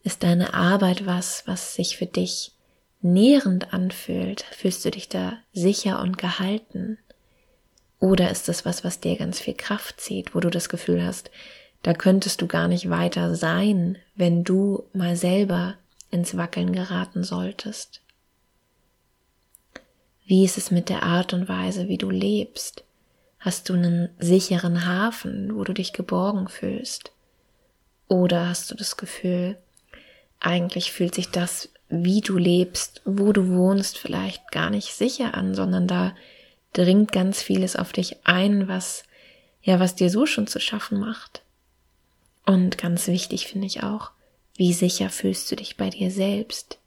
[0.03, 2.53] Ist deine Arbeit was, was sich für dich
[3.01, 4.43] nährend anfühlt?
[4.51, 6.99] Fühlst du dich da sicher und gehalten?
[8.01, 11.31] Oder ist es was, was dir ganz viel Kraft zieht, wo du das Gefühl hast,
[11.83, 15.77] da könntest du gar nicht weiter sein, wenn du mal selber
[16.11, 18.03] ins Wackeln geraten solltest?
[20.31, 22.85] Wie ist es mit der Art und Weise, wie du lebst?
[23.41, 27.11] Hast du einen sicheren Hafen, wo du dich geborgen fühlst?
[28.07, 29.59] Oder hast du das Gefühl,
[30.39, 35.57] eigentlich fühlt sich das, wie du lebst, wo du wohnst, vielleicht gar nicht sicher an,
[35.57, 36.15] sondern da
[36.75, 39.03] dringt ganz vieles auf dich ein, was,
[39.63, 41.43] ja, was dir so schon zu schaffen macht.
[42.47, 44.13] Und ganz wichtig finde ich auch,
[44.55, 46.80] wie sicher fühlst du dich bei dir selbst?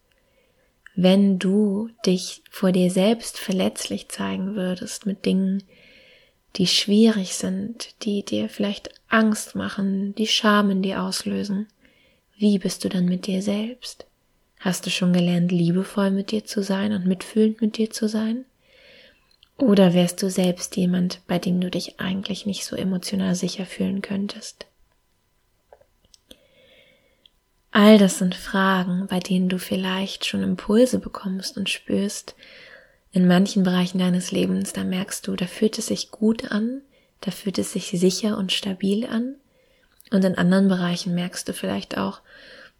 [0.96, 5.64] Wenn du dich vor dir selbst verletzlich zeigen würdest mit Dingen,
[6.56, 11.68] die schwierig sind, die dir vielleicht Angst machen, die Scham in dir auslösen,
[12.38, 14.06] wie bist du dann mit dir selbst?
[14.60, 18.46] Hast du schon gelernt, liebevoll mit dir zu sein und mitfühlend mit dir zu sein?
[19.58, 24.02] Oder wärst du selbst jemand, bei dem du dich eigentlich nicht so emotional sicher fühlen
[24.02, 24.68] könntest?
[27.76, 32.36] All das sind Fragen, bei denen du vielleicht schon Impulse bekommst und spürst,
[33.12, 36.82] in manchen Bereichen deines Lebens, da merkst du, da fühlt es sich gut an,
[37.22, 39.38] da fühlt es sich sicher und stabil an.
[40.12, 42.22] Und in anderen Bereichen merkst du vielleicht auch,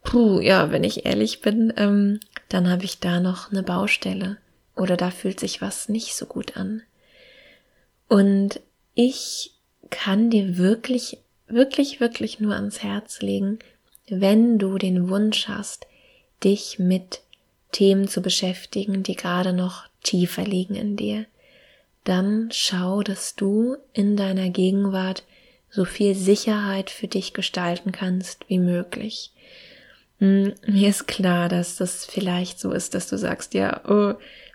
[0.04, 4.38] puh, ja, wenn ich ehrlich bin, ähm, dann habe ich da noch eine Baustelle
[4.76, 6.84] oder da fühlt sich was nicht so gut an.
[8.10, 8.60] Und
[8.94, 9.56] ich
[9.90, 13.58] kann dir wirklich, wirklich, wirklich nur ans Herz legen,
[14.08, 15.88] wenn du den Wunsch hast,
[16.44, 17.22] dich mit
[17.72, 21.26] Themen zu beschäftigen, die gerade noch tiefer liegen in dir,
[22.04, 25.24] dann schau, dass du in deiner Gegenwart
[25.70, 29.32] so viel Sicherheit für dich gestalten kannst wie möglich.
[30.20, 34.14] Hm, mir ist klar, dass das vielleicht so ist, dass du sagst, ja, oh,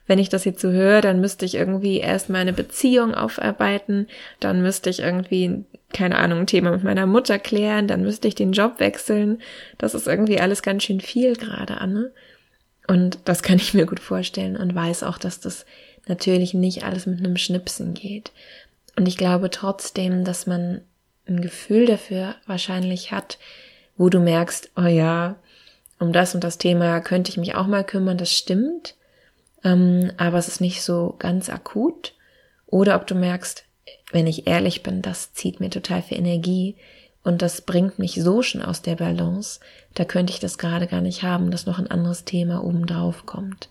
[0.09, 4.09] wenn ich das jetzt so höre, dann müsste ich irgendwie erst meine Beziehung aufarbeiten,
[4.41, 8.35] dann müsste ich irgendwie, keine Ahnung, ein Thema mit meiner Mutter klären, dann müsste ich
[8.35, 9.41] den Job wechseln.
[9.77, 12.11] Das ist irgendwie alles ganz schön viel gerade, Anne.
[12.89, 15.67] Und das kann ich mir gut vorstellen und weiß auch, dass das
[16.07, 18.33] natürlich nicht alles mit einem Schnipsen geht.
[18.97, 20.81] Und ich glaube trotzdem, dass man
[21.29, 23.39] ein Gefühl dafür wahrscheinlich hat,
[23.99, 25.37] wo du merkst, oh ja,
[25.99, 28.95] um das und das Thema könnte ich mich auch mal kümmern, das stimmt
[29.65, 32.15] ähm, aber es ist nicht so ganz akut.
[32.67, 33.65] Oder ob du merkst,
[34.13, 36.77] wenn ich ehrlich bin, das zieht mir total viel Energie
[37.25, 39.61] und das bringt mich so schon aus der Balance,
[39.95, 43.69] da könnte ich das gerade gar nicht haben, dass noch ein anderes Thema obendrauf kommt.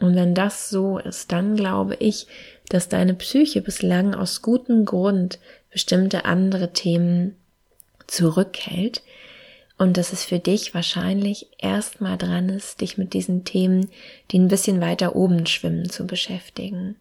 [0.00, 2.26] Und wenn das so ist, dann glaube ich,
[2.68, 5.38] dass deine Psyche bislang aus gutem Grund
[5.70, 7.36] bestimmte andere Themen
[8.06, 9.02] zurückhält,
[9.78, 13.90] und dass es für dich wahrscheinlich erstmal dran ist, dich mit diesen Themen,
[14.30, 16.96] die ein bisschen weiter oben schwimmen, zu beschäftigen.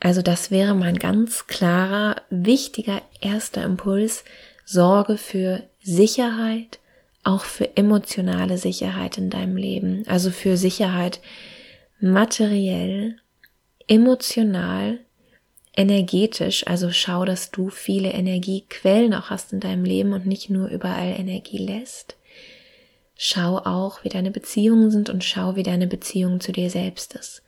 [0.00, 4.24] Also das wäre mein ganz klarer, wichtiger erster Impuls.
[4.66, 6.78] Sorge für Sicherheit,
[7.22, 10.04] auch für emotionale Sicherheit in deinem Leben.
[10.06, 11.20] Also für Sicherheit
[12.00, 13.16] materiell,
[13.86, 15.00] emotional
[15.76, 20.68] energetisch, also schau, dass du viele Energiequellen auch hast in deinem Leben und nicht nur
[20.68, 22.16] überall Energie lässt.
[23.16, 27.42] Schau auch, wie deine Beziehungen sind und schau, wie deine Beziehung zu dir selbst ist.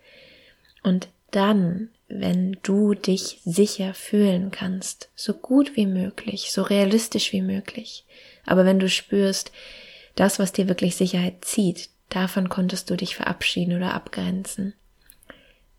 [0.82, 7.42] Und dann, wenn du dich sicher fühlen kannst, so gut wie möglich, so realistisch wie
[7.42, 8.04] möglich,
[8.44, 9.50] aber wenn du spürst,
[10.14, 14.74] das, was dir wirklich Sicherheit zieht, davon konntest du dich verabschieden oder abgrenzen,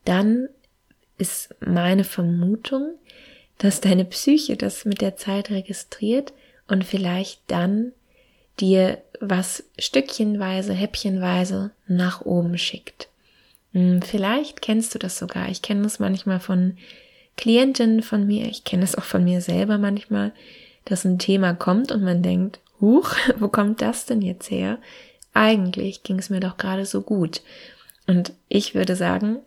[0.04, 0.50] dann
[1.18, 2.96] ist meine Vermutung,
[3.58, 6.34] dass deine Psyche das mit der Zeit registriert
[6.68, 7.94] und vielleicht dann
[8.60, 13.08] dir was stückchenweise, häppchenweise nach oben schickt.
[13.74, 15.50] Hm, vielleicht kennst du das sogar.
[15.50, 16.78] Ich kenne das manchmal von
[17.36, 18.48] Klientinnen von mir.
[18.48, 20.34] Ich kenne es auch von mir selber manchmal,
[20.86, 24.80] dass ein Thema kommt und man denkt, huch, wo kommt das denn jetzt her?
[25.34, 27.42] Eigentlich ging es mir doch gerade so gut.
[28.08, 29.40] Und ich würde sagen,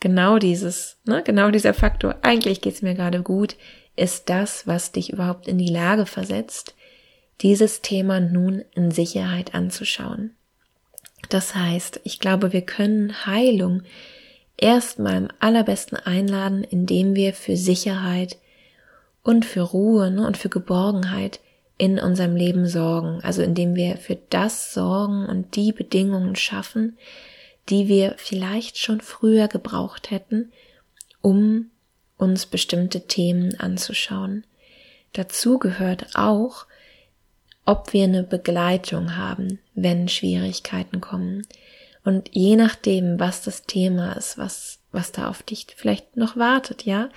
[0.00, 3.56] genau dieses, ne, genau dieser Faktor, eigentlich geht's mir gerade gut,
[3.96, 6.74] ist das, was dich überhaupt in die Lage versetzt,
[7.40, 10.34] dieses Thema nun in Sicherheit anzuschauen.
[11.28, 13.82] Das heißt, ich glaube, wir können Heilung
[14.56, 18.38] erstmal im allerbesten einladen, indem wir für Sicherheit
[19.22, 21.40] und für Ruhe ne, und für Geborgenheit
[21.76, 23.20] in unserem Leben sorgen.
[23.22, 26.98] Also indem wir für das sorgen und die Bedingungen schaffen,
[27.68, 30.52] die wir vielleicht schon früher gebraucht hätten,
[31.20, 31.70] um
[32.16, 34.44] uns bestimmte Themen anzuschauen.
[35.12, 36.66] Dazu gehört auch,
[37.64, 41.46] ob wir eine Begleitung haben, wenn Schwierigkeiten kommen.
[42.04, 46.84] Und je nachdem, was das Thema ist, was, was da auf dich vielleicht noch wartet,
[46.84, 47.10] ja,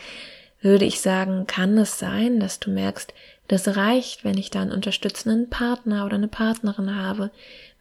[0.59, 3.13] würde ich sagen, kann es sein, dass du merkst,
[3.51, 7.31] das reicht, wenn ich da einen unterstützenden Partner oder eine Partnerin habe,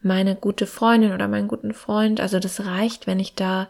[0.01, 2.19] meine gute Freundin oder meinen guten Freund.
[2.19, 3.69] Also das reicht, wenn ich da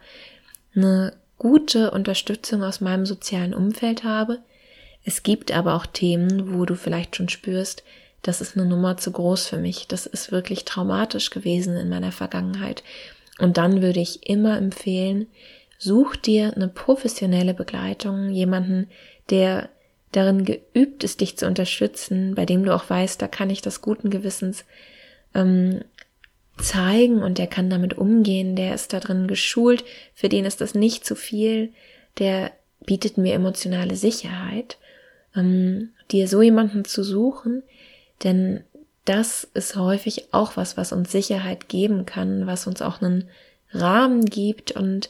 [0.75, 4.39] eine gute Unterstützung aus meinem sozialen Umfeld habe.
[5.03, 7.83] Es gibt aber auch Themen, wo du vielleicht schon spürst,
[8.23, 9.87] das ist eine Nummer zu groß für mich.
[9.87, 12.83] Das ist wirklich traumatisch gewesen in meiner Vergangenheit.
[13.37, 15.27] Und dann würde ich immer empfehlen,
[15.77, 18.89] such dir eine professionelle Begleitung, jemanden,
[19.29, 19.69] der
[20.11, 23.81] darin geübt ist, dich zu unterstützen, bei dem du auch weißt, da kann ich das
[23.81, 24.65] guten Gewissens
[25.33, 25.81] ähm,
[26.57, 30.75] zeigen und der kann damit umgehen, der ist da drin geschult, für den ist das
[30.75, 31.71] nicht zu viel,
[32.19, 32.51] der
[32.85, 34.77] bietet mir emotionale Sicherheit,
[35.35, 37.63] ähm, dir so jemanden zu suchen,
[38.23, 38.63] denn
[39.05, 43.29] das ist häufig auch was, was uns Sicherheit geben kann, was uns auch einen
[43.71, 45.09] Rahmen gibt und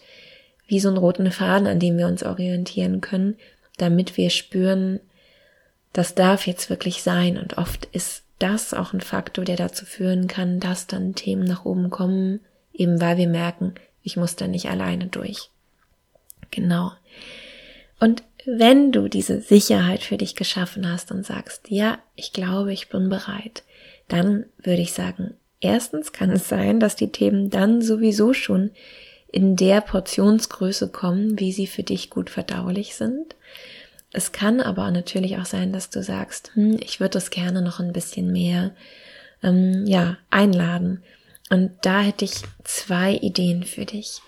[0.67, 3.35] wie so einen roten Faden, an dem wir uns orientieren können,
[3.77, 4.99] damit wir spüren,
[5.93, 7.37] das darf jetzt wirklich sein.
[7.37, 11.65] Und oft ist das auch ein Faktor, der dazu führen kann, dass dann Themen nach
[11.65, 12.39] oben kommen,
[12.73, 15.49] eben weil wir merken, ich muss da nicht alleine durch.
[16.49, 16.91] Genau.
[17.99, 22.89] Und wenn du diese Sicherheit für dich geschaffen hast und sagst, ja, ich glaube, ich
[22.89, 23.63] bin bereit,
[24.07, 28.71] dann würde ich sagen, erstens kann es sein, dass die Themen dann sowieso schon
[29.31, 33.35] in der Portionsgröße kommen, wie sie für dich gut verdaulich sind.
[34.11, 37.79] Es kann aber natürlich auch sein, dass du sagst, hm, ich würde das gerne noch
[37.79, 38.71] ein bisschen mehr,
[39.41, 41.01] ähm, ja, einladen.
[41.49, 44.21] Und da hätte ich zwei Ideen für dich.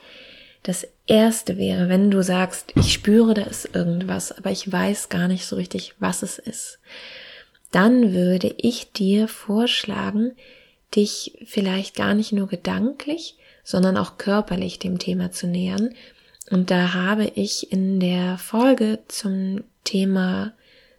[0.64, 5.28] Das erste wäre, wenn du sagst, ich spüre, da ist irgendwas, aber ich weiß gar
[5.28, 6.80] nicht so richtig, was es ist.
[7.72, 10.34] Dann würde ich dir vorschlagen,
[10.96, 15.94] dich vielleicht gar nicht nur gedanklich, sondern auch körperlich dem Thema zu nähern.
[16.50, 20.54] Und da habe ich in der Folge zum Thema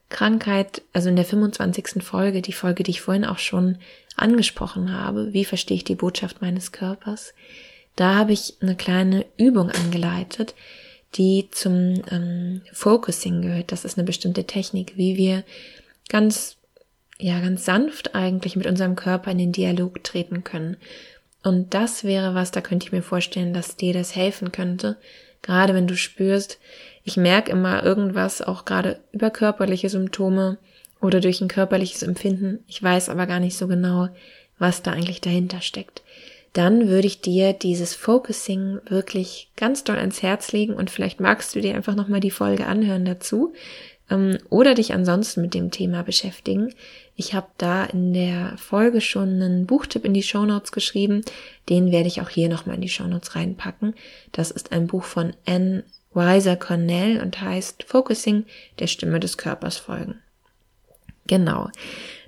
[0.09, 2.03] Krankheit, also in der 25.
[2.03, 3.79] Folge, die Folge, die ich vorhin auch schon
[4.16, 7.35] angesprochen habe, wie verstehe ich die Botschaft meines Körpers,
[7.96, 10.55] da habe ich eine kleine Übung angeleitet,
[11.14, 13.70] die zum ähm, Focusing gehört.
[13.70, 15.44] Das ist eine bestimmte Technik, wie wir
[16.09, 16.57] ganz,
[17.18, 20.77] ja, ganz sanft eigentlich mit unserem Körper in den Dialog treten können.
[21.44, 24.96] Und das wäre was, da könnte ich mir vorstellen, dass dir das helfen könnte.
[25.42, 26.59] Gerade wenn du spürst,
[27.04, 30.59] ich merke immer irgendwas, auch gerade über körperliche Symptome
[31.00, 32.64] oder durch ein körperliches Empfinden.
[32.66, 34.09] Ich weiß aber gar nicht so genau,
[34.59, 36.02] was da eigentlich dahinter steckt
[36.54, 41.54] dann würde ich dir dieses Focusing wirklich ganz doll ans Herz legen und vielleicht magst
[41.54, 43.52] du dir einfach nochmal die Folge anhören dazu
[44.09, 46.72] ähm, oder dich ansonsten mit dem Thema beschäftigen.
[47.16, 51.22] Ich habe da in der Folge schon einen Buchtipp in die Shownotes geschrieben,
[51.68, 53.94] den werde ich auch hier nochmal in die Shownotes reinpacken.
[54.33, 58.46] Das ist ein Buch von Anne Weiser Cornell und heißt Focusing
[58.79, 60.20] der Stimme des Körpers folgen.
[61.27, 61.70] Genau.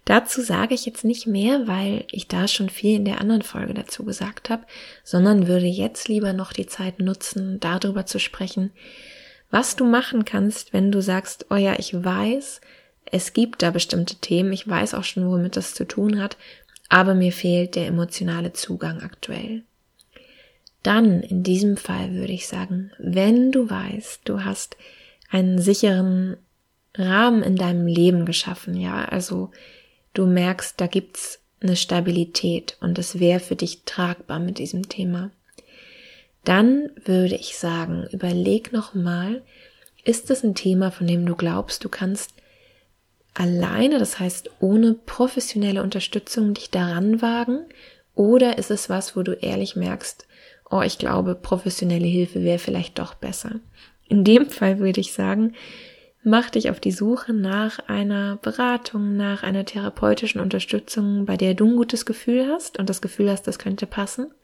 [0.05, 3.75] Dazu sage ich jetzt nicht mehr, weil ich da schon viel in der anderen Folge
[3.75, 4.64] dazu gesagt habe,
[5.03, 8.70] sondern würde jetzt lieber noch die Zeit nutzen, darüber zu sprechen,
[9.51, 12.61] was du machen kannst, wenn du sagst, oh ja, ich weiß,
[13.11, 16.37] es gibt da bestimmte Themen, ich weiß auch schon, womit das zu tun hat,
[16.88, 19.62] aber mir fehlt der emotionale Zugang aktuell.
[20.83, 24.77] Dann in diesem Fall würde ich sagen, wenn du weißt, du hast
[25.31, 26.37] einen sicheren
[26.95, 29.51] Rahmen in deinem Leben geschaffen, ja, also
[30.14, 35.31] du merkst, da gibt's eine Stabilität und es wäre für dich tragbar mit diesem Thema.
[36.45, 39.42] Dann würde ich sagen, überleg nochmal,
[40.05, 42.36] ist es ein Thema, von dem du glaubst, du kannst
[43.37, 47.61] alleine, das heißt ohne professionelle Unterstützung dich daran wagen?
[48.14, 50.27] Oder ist es was, wo du ehrlich merkst,
[50.70, 53.61] oh, ich glaube, professionelle Hilfe wäre vielleicht doch besser?
[54.09, 55.55] In dem Fall würde ich sagen,
[56.29, 61.66] Mach dich auf die Suche nach einer Beratung, nach einer therapeutischen Unterstützung, bei der du
[61.66, 64.35] ein gutes Gefühl hast und das Gefühl hast, das könnte passen.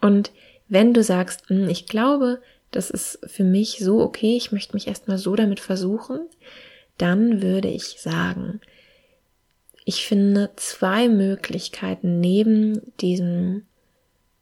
[0.00, 0.32] Und
[0.68, 2.40] wenn du sagst, hm, ich glaube,
[2.70, 6.20] das ist für mich so okay, ich möchte mich erstmal so damit versuchen,
[6.98, 8.60] dann würde ich sagen,
[9.84, 13.62] ich finde zwei Möglichkeiten neben diesem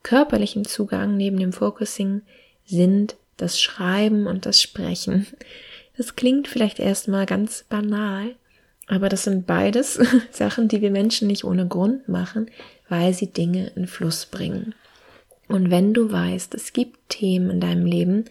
[0.01, 2.21] körperlichen Zugang, neben dem Focusing,
[2.65, 5.27] sind das Schreiben und das Sprechen.
[5.97, 8.35] Das klingt vielleicht erstmal ganz banal,
[8.87, 9.99] aber das sind beides
[10.31, 12.49] Sachen, die wir Menschen nicht ohne Grund machen,
[12.89, 14.73] weil sie Dinge in Fluss bringen.
[15.47, 18.25] Und wenn du weißt, es gibt Themen in deinem Leben,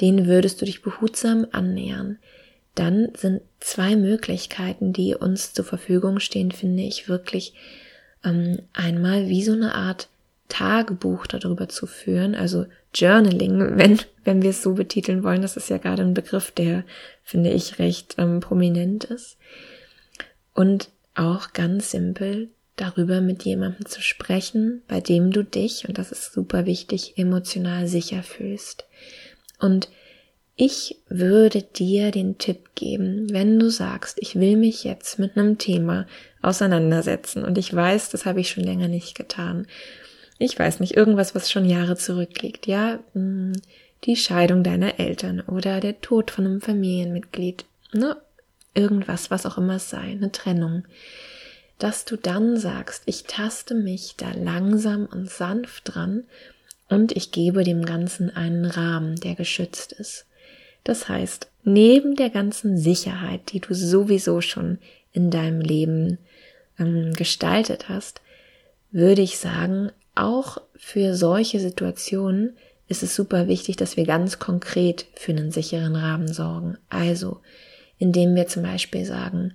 [0.00, 2.18] denen würdest du dich behutsam annähern,
[2.78, 7.54] dann sind zwei Möglichkeiten, die uns zur Verfügung stehen, finde ich wirklich
[8.24, 10.08] ähm, einmal wie so eine Art
[10.48, 15.70] Tagebuch darüber zu führen, also Journaling, wenn, wenn wir es so betiteln wollen, das ist
[15.70, 16.84] ja gerade ein Begriff, der,
[17.24, 19.36] finde ich, recht ähm, prominent ist.
[20.54, 26.12] Und auch ganz simpel darüber mit jemandem zu sprechen, bei dem du dich, und das
[26.12, 28.86] ist super wichtig, emotional sicher fühlst.
[29.58, 29.88] Und
[30.60, 35.56] ich würde dir den Tipp geben, wenn du sagst, ich will mich jetzt mit einem
[35.56, 36.04] Thema
[36.42, 37.44] auseinandersetzen.
[37.44, 39.68] Und ich weiß, das habe ich schon länger nicht getan.
[40.36, 43.52] Ich weiß nicht, irgendwas, was schon Jahre zurückliegt, ja, hm,
[44.02, 48.16] die Scheidung deiner Eltern oder der Tod von einem Familienmitglied, ne,
[48.74, 50.82] irgendwas, was auch immer es sei, eine Trennung,
[51.78, 56.24] dass du dann sagst, ich taste mich da langsam und sanft dran
[56.88, 60.24] und ich gebe dem Ganzen einen Rahmen, der geschützt ist.
[60.88, 64.78] Das heißt, neben der ganzen Sicherheit, die du sowieso schon
[65.12, 66.16] in deinem Leben
[66.78, 68.22] ähm, gestaltet hast,
[68.90, 72.56] würde ich sagen, auch für solche Situationen
[72.88, 76.78] ist es super wichtig, dass wir ganz konkret für einen sicheren Rahmen sorgen.
[76.88, 77.42] Also,
[77.98, 79.52] indem wir zum Beispiel sagen,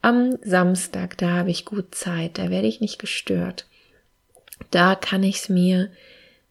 [0.00, 3.68] am Samstag, da habe ich gut Zeit, da werde ich nicht gestört.
[4.72, 5.90] Da kann ich es mir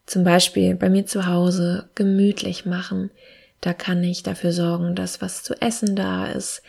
[0.06, 3.10] zum Beispiel bei mir zu Hause gemütlich machen.
[3.62, 6.62] Da kann ich dafür sorgen, dass was zu essen da ist,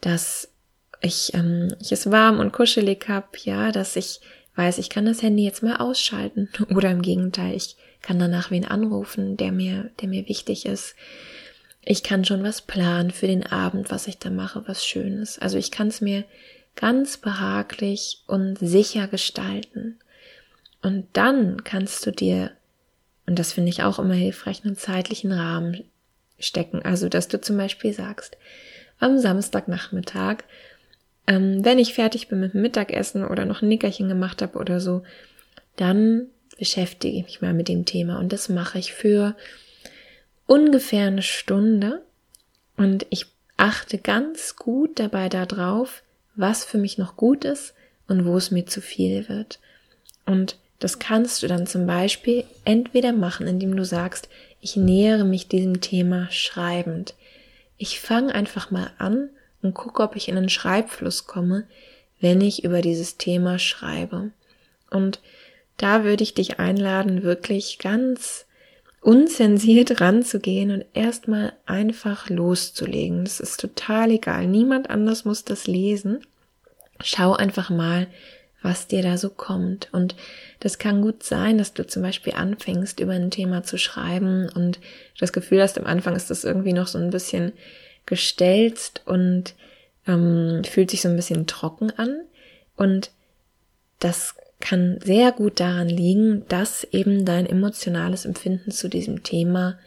[0.00, 0.52] dass
[1.00, 4.20] ich, ähm, ich es warm und kuschelig hab, ja, dass ich
[4.54, 6.50] weiß, ich kann das Handy jetzt mal ausschalten.
[6.76, 10.94] Oder im Gegenteil, ich kann danach wen anrufen, der mir, der mir wichtig ist.
[11.82, 15.38] Ich kann schon was planen für den Abend, was ich da mache, was Schönes.
[15.38, 16.24] Also ich kann es mir
[16.76, 19.98] ganz behaglich und sicher gestalten.
[20.82, 22.50] Und dann kannst du dir,
[23.26, 25.84] und das finde ich auch immer hilfreich, einen zeitlichen Rahmen
[26.38, 26.82] stecken.
[26.82, 28.36] Also, dass du zum Beispiel sagst,
[28.98, 30.38] am Samstagnachmittag,
[31.26, 34.80] ähm, wenn ich fertig bin mit dem Mittagessen oder noch ein Nickerchen gemacht habe oder
[34.80, 35.02] so,
[35.76, 36.26] dann
[36.58, 38.18] beschäftige ich mich mal mit dem Thema.
[38.18, 39.34] Und das mache ich für
[40.46, 42.02] ungefähr eine Stunde.
[42.76, 43.26] Und ich
[43.56, 46.02] achte ganz gut dabei darauf,
[46.34, 47.74] was für mich noch gut ist
[48.08, 49.60] und wo es mir zu viel wird.
[50.26, 54.28] Und das kannst du dann zum Beispiel entweder machen, indem du sagst,
[54.64, 57.14] ich nähere mich diesem Thema schreibend.
[57.76, 59.28] Ich fange einfach mal an
[59.60, 61.64] und gucke, ob ich in einen Schreibfluss komme,
[62.18, 64.30] wenn ich über dieses Thema schreibe.
[64.90, 65.20] Und
[65.76, 68.46] da würde ich dich einladen, wirklich ganz
[69.02, 73.24] unzensiert ranzugehen und erstmal einfach loszulegen.
[73.24, 74.46] Das ist total egal.
[74.46, 76.24] Niemand anders muss das lesen.
[77.02, 78.06] Schau einfach mal,
[78.64, 79.88] was dir da so kommt.
[79.92, 80.16] Und
[80.58, 84.80] das kann gut sein, dass du zum Beispiel anfängst, über ein Thema zu schreiben und
[85.20, 87.52] das Gefühl hast, am Anfang ist das irgendwie noch so ein bisschen
[88.06, 89.54] gestelzt und
[90.06, 92.22] ähm, fühlt sich so ein bisschen trocken an.
[92.76, 93.10] Und
[93.98, 99.78] das kann sehr gut daran liegen, dass eben dein emotionales Empfinden zu diesem Thema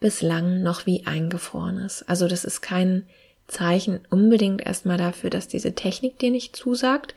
[0.00, 2.08] bislang noch wie eingefroren ist.
[2.08, 3.06] Also das ist kein
[3.46, 7.14] Zeichen unbedingt erstmal dafür, dass diese Technik dir nicht zusagt,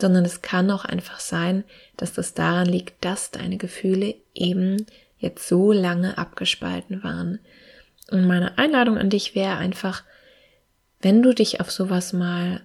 [0.00, 1.64] sondern es kann auch einfach sein,
[1.96, 4.86] dass das daran liegt, dass deine Gefühle eben
[5.18, 7.38] jetzt so lange abgespalten waren.
[8.10, 10.02] Und meine Einladung an dich wäre einfach,
[11.00, 12.60] wenn du dich auf sowas mal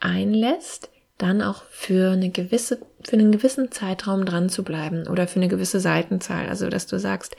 [0.00, 5.36] einlässt, dann auch für eine gewisse, für einen gewissen Zeitraum dran zu bleiben oder für
[5.36, 6.48] eine gewisse Seitenzahl.
[6.48, 7.36] Also, dass du sagst,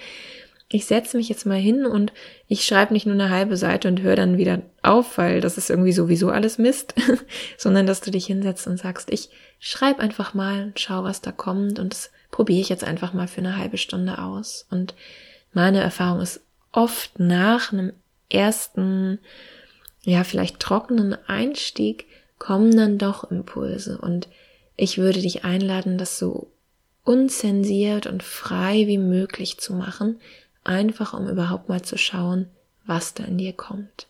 [0.69, 2.11] ich setze mich jetzt mal hin und
[2.47, 5.69] ich schreibe nicht nur eine halbe Seite und höre dann wieder auf, weil das ist
[5.69, 6.95] irgendwie sowieso alles Mist,
[7.57, 11.31] sondern dass du dich hinsetzt und sagst, ich schreibe einfach mal und schau, was da
[11.31, 14.65] kommt und das probiere ich jetzt einfach mal für eine halbe Stunde aus.
[14.71, 14.95] Und
[15.53, 16.41] meine Erfahrung ist
[16.71, 17.93] oft nach einem
[18.29, 19.19] ersten,
[20.01, 22.07] ja, vielleicht trockenen Einstieg
[22.39, 24.27] kommen dann doch Impulse und
[24.75, 26.51] ich würde dich einladen, das so
[27.03, 30.19] unzensiert und frei wie möglich zu machen,
[30.65, 32.47] einfach um überhaupt mal zu schauen,
[32.85, 34.07] was da in dir kommt.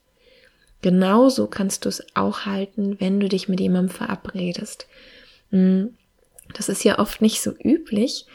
[0.82, 4.88] Genauso kannst du es auch halten, wenn du dich mit jemandem verabredest.
[5.52, 5.96] Hm,
[6.54, 8.26] das ist ja oft nicht so üblich,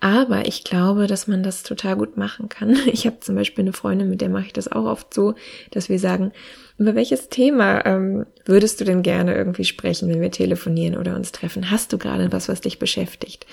[0.00, 2.76] aber ich glaube, dass man das total gut machen kann.
[2.92, 5.34] Ich habe zum Beispiel eine Freundin, mit der mache ich das auch oft so,
[5.70, 6.32] dass wir sagen,
[6.76, 11.32] über welches Thema ähm, würdest du denn gerne irgendwie sprechen, wenn wir telefonieren oder uns
[11.32, 11.70] treffen?
[11.70, 13.46] Hast du gerade was, was dich beschäftigt?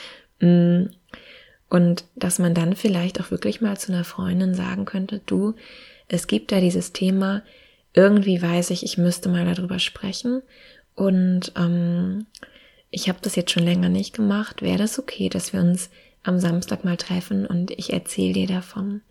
[1.69, 5.55] Und dass man dann vielleicht auch wirklich mal zu einer Freundin sagen könnte, du,
[6.07, 7.41] es gibt da dieses Thema,
[7.93, 10.41] irgendwie weiß ich, ich müsste mal darüber sprechen
[10.93, 12.25] und ähm,
[12.91, 14.61] ich habe das jetzt schon länger nicht gemacht.
[14.61, 15.89] Wäre das okay, dass wir uns
[16.23, 19.01] am Samstag mal treffen und ich erzähle dir davon?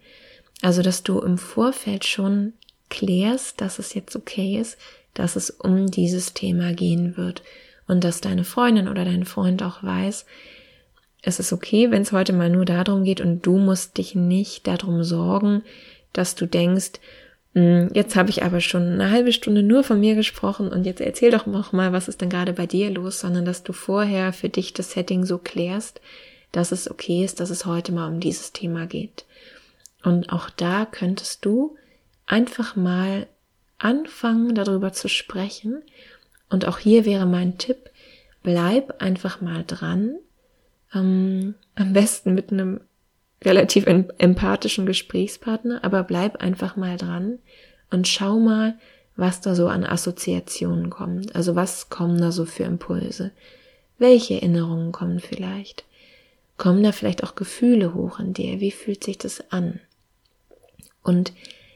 [0.62, 2.54] Also, dass du im Vorfeld schon
[2.88, 4.78] klärst, dass es jetzt okay ist,
[5.12, 7.42] dass es um dieses Thema gehen wird
[7.86, 10.26] und dass deine Freundin oder dein Freund auch weiß,
[11.24, 14.66] es ist okay, wenn es heute mal nur darum geht und du musst dich nicht
[14.66, 15.62] darum sorgen,
[16.12, 16.92] dass du denkst,
[17.54, 21.00] hm, jetzt habe ich aber schon eine halbe Stunde nur von mir gesprochen und jetzt
[21.00, 24.32] erzähl doch noch mal, was ist denn gerade bei dir los, sondern dass du vorher
[24.32, 26.00] für dich das Setting so klärst,
[26.52, 29.24] dass es okay ist, dass es heute mal um dieses Thema geht.
[30.02, 31.76] Und auch da könntest du
[32.26, 33.26] einfach mal
[33.78, 35.82] anfangen, darüber zu sprechen.
[36.50, 37.90] Und auch hier wäre mein Tipp,
[38.42, 40.16] bleib einfach mal dran
[40.94, 42.80] ähm, am besten mit einem
[43.42, 47.38] relativ empathischen Gesprächspartner, aber bleib einfach mal dran
[47.90, 48.78] und schau mal,
[49.16, 51.36] was da so an Assoziationen kommt.
[51.36, 53.32] Also was kommen da so für Impulse?
[53.98, 55.84] Welche Erinnerungen kommen vielleicht?
[56.56, 58.60] Kommen da vielleicht auch Gefühle hoch in dir?
[58.60, 59.80] Wie fühlt sich das an?
[61.02, 61.32] Und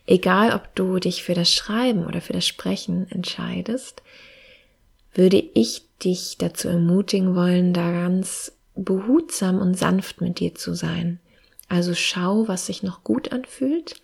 [0.06, 4.02] egal, ob du dich für das Schreiben oder für das Sprechen entscheidest,
[5.14, 8.52] würde ich dich dazu ermutigen wollen, da ganz
[8.84, 11.18] behutsam und sanft mit dir zu sein.
[11.68, 13.96] Also schau, was sich noch gut anfühlt.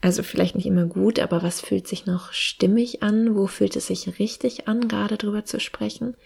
[0.00, 3.36] Also vielleicht nicht immer gut, aber was fühlt sich noch stimmig an?
[3.36, 6.16] Wo fühlt es sich richtig an, gerade drüber zu sprechen?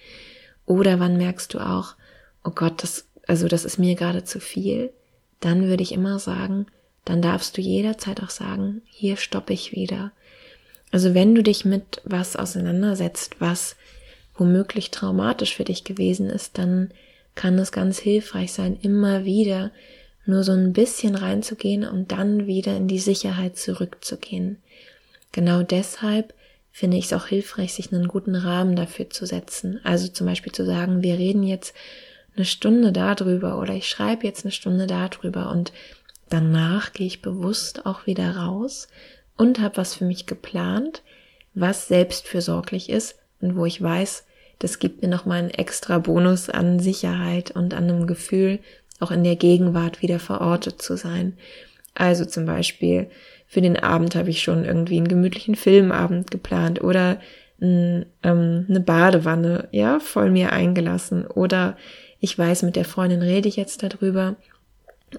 [0.64, 1.94] Oder wann merkst du auch,
[2.42, 4.92] oh Gott, das, also das ist mir gerade zu viel?
[5.40, 6.66] Dann würde ich immer sagen,
[7.04, 10.10] dann darfst du jederzeit auch sagen, hier stoppe ich wieder.
[10.90, 13.76] Also wenn du dich mit was auseinandersetzt, was
[14.34, 16.90] womöglich traumatisch für dich gewesen ist, dann
[17.36, 19.70] kann es ganz hilfreich sein, immer wieder
[20.24, 24.58] nur so ein bisschen reinzugehen und dann wieder in die Sicherheit zurückzugehen.
[25.30, 26.34] Genau deshalb
[26.72, 29.80] finde ich es auch hilfreich, sich einen guten Rahmen dafür zu setzen.
[29.84, 31.74] Also zum Beispiel zu sagen, wir reden jetzt
[32.34, 35.72] eine Stunde darüber oder ich schreibe jetzt eine Stunde darüber und
[36.28, 38.88] danach gehe ich bewusst auch wieder raus
[39.36, 41.02] und habe was für mich geplant,
[41.54, 44.24] was selbstfürsorglich ist und wo ich weiß,
[44.58, 48.58] das gibt mir nochmal einen extra Bonus an Sicherheit und an einem Gefühl,
[49.00, 51.36] auch in der Gegenwart wieder verortet zu sein.
[51.94, 53.10] Also zum Beispiel
[53.46, 57.20] für den Abend habe ich schon irgendwie einen gemütlichen Filmabend geplant oder
[57.60, 61.76] ein, ähm, eine Badewanne, ja, voll mir eingelassen oder
[62.20, 64.36] ich weiß, mit der Freundin rede ich jetzt darüber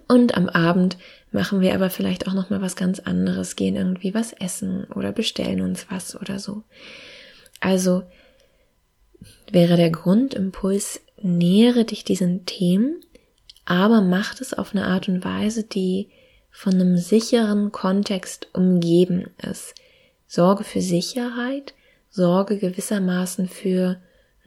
[0.08, 0.98] und am Abend
[1.32, 5.12] machen wir aber vielleicht auch noch mal was ganz anderes, gehen irgendwie was essen oder
[5.12, 6.64] bestellen uns was oder so.
[7.60, 8.04] Also
[9.54, 13.02] wäre der Grundimpuls, nähere dich diesen Themen,
[13.66, 16.10] aber macht es auf eine Art und Weise, die
[16.52, 19.76] von einem sicheren Kontext umgeben ist.
[20.28, 21.74] Sorge für Sicherheit,
[22.10, 23.98] sorge gewissermaßen für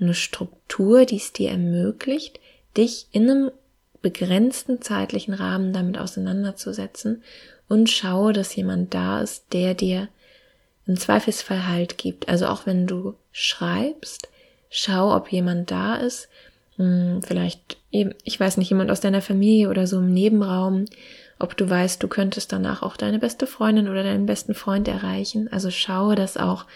[0.00, 2.40] eine Struktur, die es dir ermöglicht,
[2.76, 3.50] dich in einem
[4.02, 7.22] begrenzten zeitlichen Rahmen damit auseinanderzusetzen
[7.68, 10.08] und schaue, dass jemand da ist, der dir
[10.86, 12.28] im Zweifelsfall Halt gibt.
[12.28, 14.28] Also auch wenn du schreibst,
[14.70, 16.28] schau, ob jemand da ist,
[16.76, 20.86] hm, vielleicht eben, ich weiß nicht, jemand aus deiner Familie oder so im Nebenraum,
[21.38, 25.48] ob du weißt, du könntest danach auch deine beste Freundin oder deinen besten Freund erreichen.
[25.52, 26.66] Also schaue, dass auch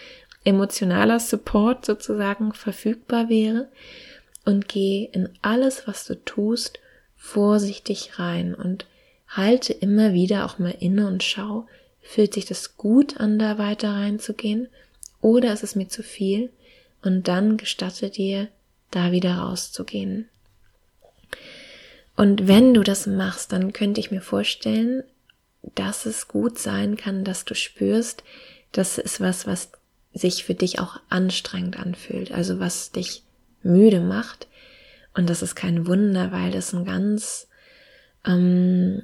[0.43, 3.67] emotionaler Support sozusagen verfügbar wäre
[4.43, 6.79] und geh in alles, was du tust,
[7.15, 8.85] vorsichtig rein und
[9.27, 11.67] halte immer wieder auch mal inne und schau,
[12.01, 14.67] fühlt sich das gut an, da weiter reinzugehen
[15.21, 16.51] oder ist es mir zu viel?
[17.05, 18.49] Und dann gestatte dir,
[18.89, 20.27] da wieder rauszugehen.
[22.15, 25.03] Und wenn du das machst, dann könnte ich mir vorstellen,
[25.75, 28.23] dass es gut sein kann, dass du spürst,
[28.71, 29.71] das ist was, was
[30.13, 33.23] sich für dich auch anstrengend anfühlt, also was dich
[33.63, 34.47] müde macht.
[35.13, 37.47] Und das ist kein Wunder, weil das ein ganz,
[38.25, 39.03] ähm,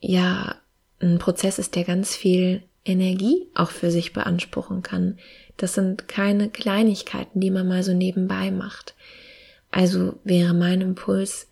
[0.00, 0.56] ja,
[1.00, 5.18] ein Prozess ist, der ganz viel Energie auch für sich beanspruchen kann.
[5.60, 8.94] Das sind keine Kleinigkeiten, die man mal so nebenbei macht.
[9.70, 11.48] Also wäre mein Impuls,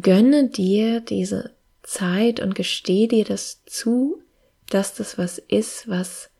[0.00, 1.50] gönne dir diese
[1.82, 4.22] Zeit und gestehe dir das zu,
[4.70, 6.30] dass das was ist, was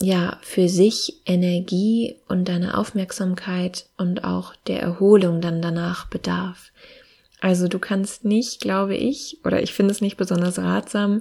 [0.00, 6.72] ja für sich Energie und deine Aufmerksamkeit und auch der Erholung dann danach bedarf.
[7.40, 11.20] Also du kannst nicht, glaube ich, oder ich finde es nicht besonders ratsam,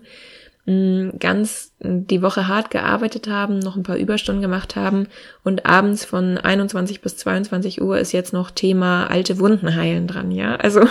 [0.67, 5.07] ganz die Woche hart gearbeitet haben, noch ein paar Überstunden gemacht haben
[5.43, 10.31] und abends von 21 bis 22 Uhr ist jetzt noch Thema alte Wunden heilen dran,
[10.31, 10.55] ja?
[10.55, 10.81] Also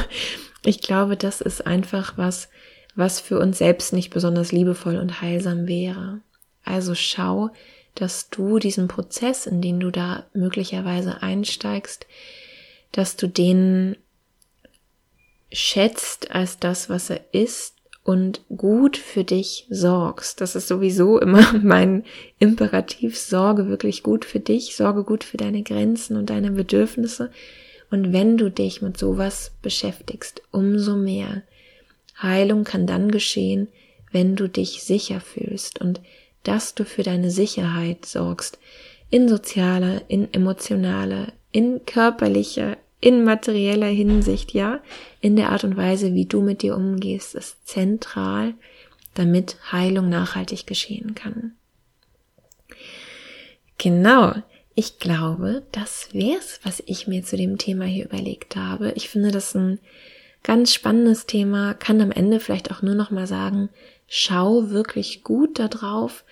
[0.64, 2.48] ich glaube, das ist einfach was,
[2.94, 6.20] was für uns selbst nicht besonders liebevoll und heilsam wäre.
[6.64, 7.50] Also schau,
[7.96, 12.06] dass du diesen Prozess, in den du da möglicherweise einsteigst,
[12.92, 13.96] dass du den
[15.52, 17.73] schätzt als das, was er ist
[18.04, 20.40] und gut für dich sorgst.
[20.40, 22.04] Das ist sowieso immer mein
[22.38, 23.18] Imperativ.
[23.18, 27.30] Sorge wirklich gut für dich, sorge gut für deine Grenzen und deine Bedürfnisse.
[27.90, 31.42] Und wenn du dich mit sowas beschäftigst, umso mehr.
[32.20, 33.68] Heilung kann dann geschehen,
[34.12, 36.00] wenn du dich sicher fühlst und
[36.44, 38.58] dass du für deine Sicherheit sorgst.
[39.10, 44.80] In sozialer, in emotionaler, in körperlicher, in materieller Hinsicht, ja,
[45.24, 48.52] in der Art und Weise, wie du mit dir umgehst, ist zentral,
[49.14, 51.54] damit Heilung nachhaltig geschehen kann.
[53.78, 54.34] Genau.
[54.74, 58.92] Ich glaube, das wär's, was ich mir zu dem Thema hier überlegt habe.
[58.96, 59.78] Ich finde das ein
[60.42, 63.70] ganz spannendes Thema, kann am Ende vielleicht auch nur noch mal sagen,
[64.06, 66.22] schau wirklich gut darauf,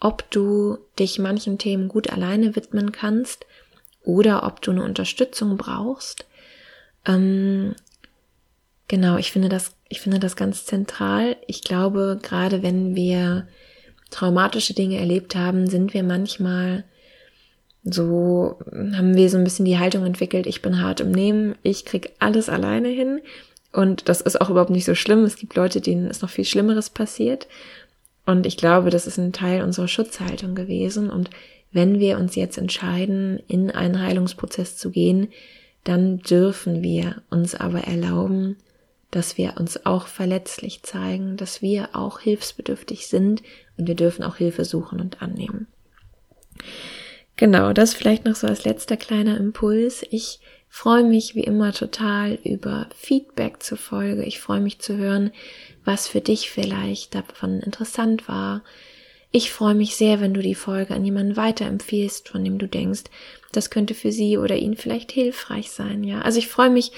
[0.00, 3.46] ob du dich manchen Themen gut alleine widmen kannst
[4.02, 6.26] oder ob du eine Unterstützung brauchst.
[7.06, 7.74] Ähm,
[8.94, 11.36] genau, ich finde das, ich finde das ganz zentral.
[11.48, 13.48] Ich glaube, gerade wenn wir
[14.10, 16.84] traumatische Dinge erlebt haben, sind wir manchmal
[17.82, 21.84] so haben wir so ein bisschen die Haltung entwickelt, ich bin hart im Nehmen, ich
[21.84, 23.20] krieg alles alleine hin.
[23.72, 25.24] Und das ist auch überhaupt nicht so schlimm.
[25.24, 27.48] Es gibt Leute, denen ist noch viel Schlimmeres passiert.
[28.24, 31.10] Und ich glaube, das ist ein Teil unserer Schutzhaltung gewesen.
[31.10, 31.30] Und
[31.72, 35.28] wenn wir uns jetzt entscheiden, in einen Heilungsprozess zu gehen,
[35.82, 38.56] dann dürfen wir uns aber erlauben,
[39.14, 43.42] dass wir uns auch verletzlich zeigen, dass wir auch hilfsbedürftig sind
[43.76, 45.68] und wir dürfen auch Hilfe suchen und annehmen.
[47.36, 50.04] Genau, das vielleicht noch so als letzter kleiner Impuls.
[50.10, 54.24] Ich freue mich wie immer total über Feedback zur Folge.
[54.24, 55.30] Ich freue mich zu hören,
[55.84, 58.62] was für dich vielleicht davon interessant war.
[59.30, 63.04] Ich freue mich sehr, wenn du die Folge an jemanden weiterempfiehlst, von dem du denkst,
[63.52, 66.20] das könnte für sie oder ihn vielleicht hilfreich sein, ja.
[66.22, 66.92] Also ich freue mich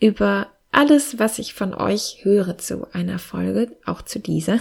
[0.00, 4.58] über alles, was ich von euch höre zu einer Folge, auch zu dieser.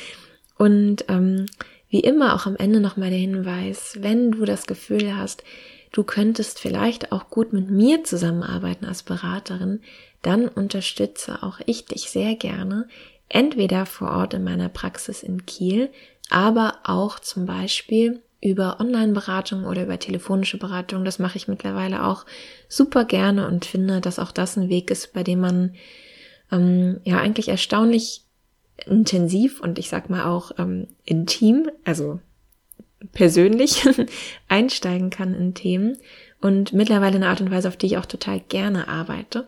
[0.56, 1.46] Und ähm,
[1.90, 5.42] wie immer auch am Ende nochmal der Hinweis, wenn du das Gefühl hast,
[5.92, 9.80] du könntest vielleicht auch gut mit mir zusammenarbeiten als Beraterin,
[10.22, 12.88] dann unterstütze auch ich dich sehr gerne,
[13.28, 15.90] entweder vor Ort in meiner Praxis in Kiel,
[16.30, 21.04] aber auch zum Beispiel über Online-Beratung oder über telefonische Beratung.
[21.04, 22.24] Das mache ich mittlerweile auch
[22.68, 25.74] super gerne und finde, dass auch das ein Weg ist, bei dem man
[26.52, 28.22] ähm, ja eigentlich erstaunlich
[28.86, 32.20] intensiv und ich sag mal auch ähm, intim, also
[33.12, 33.88] persönlich
[34.48, 35.98] einsteigen kann in Themen
[36.40, 39.46] und mittlerweile eine Art und Weise, auf die ich auch total gerne arbeite.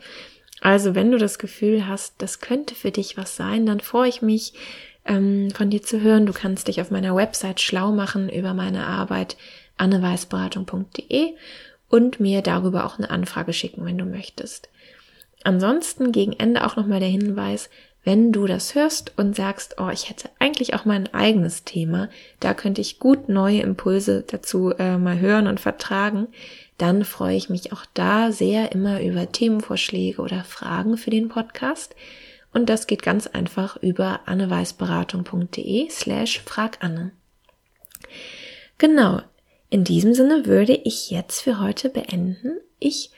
[0.61, 4.20] Also wenn du das Gefühl hast, das könnte für dich was sein, dann freue ich
[4.20, 4.53] mich
[5.05, 6.26] ähm, von dir zu hören.
[6.26, 9.36] Du kannst dich auf meiner Website schlau machen über meine Arbeit
[9.76, 11.34] anneweißberatung.de
[11.88, 14.68] und mir darüber auch eine Anfrage schicken, wenn du möchtest.
[15.42, 17.70] Ansonsten gegen Ende auch nochmal der Hinweis,
[18.05, 22.55] wenn du das hörst und sagst, oh, ich hätte eigentlich auch mein eigenes Thema, da
[22.55, 26.28] könnte ich gut neue Impulse dazu äh, mal hören und vertragen,
[26.78, 31.94] dann freue ich mich auch da sehr immer über Themenvorschläge oder Fragen für den Podcast.
[32.53, 37.12] Und das geht ganz einfach über anneweißberatung.de slash fraganne.
[38.78, 39.20] Genau.
[39.68, 42.59] In diesem Sinne würde ich jetzt für heute beenden.
[42.80, 43.11] Ich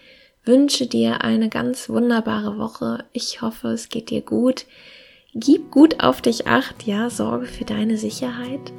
[0.44, 3.04] wünsche dir eine ganz wunderbare Woche.
[3.12, 4.66] Ich hoffe, es geht dir gut.
[5.34, 8.72] Gib gut auf dich acht, ja, sorge für deine Sicherheit.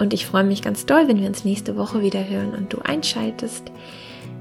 [0.00, 2.78] Und ich freue mich ganz doll, wenn wir uns nächste Woche wieder hören und du
[2.78, 3.70] einschaltest.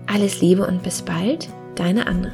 [0.07, 2.33] Alles Liebe und bis bald, deine Anne.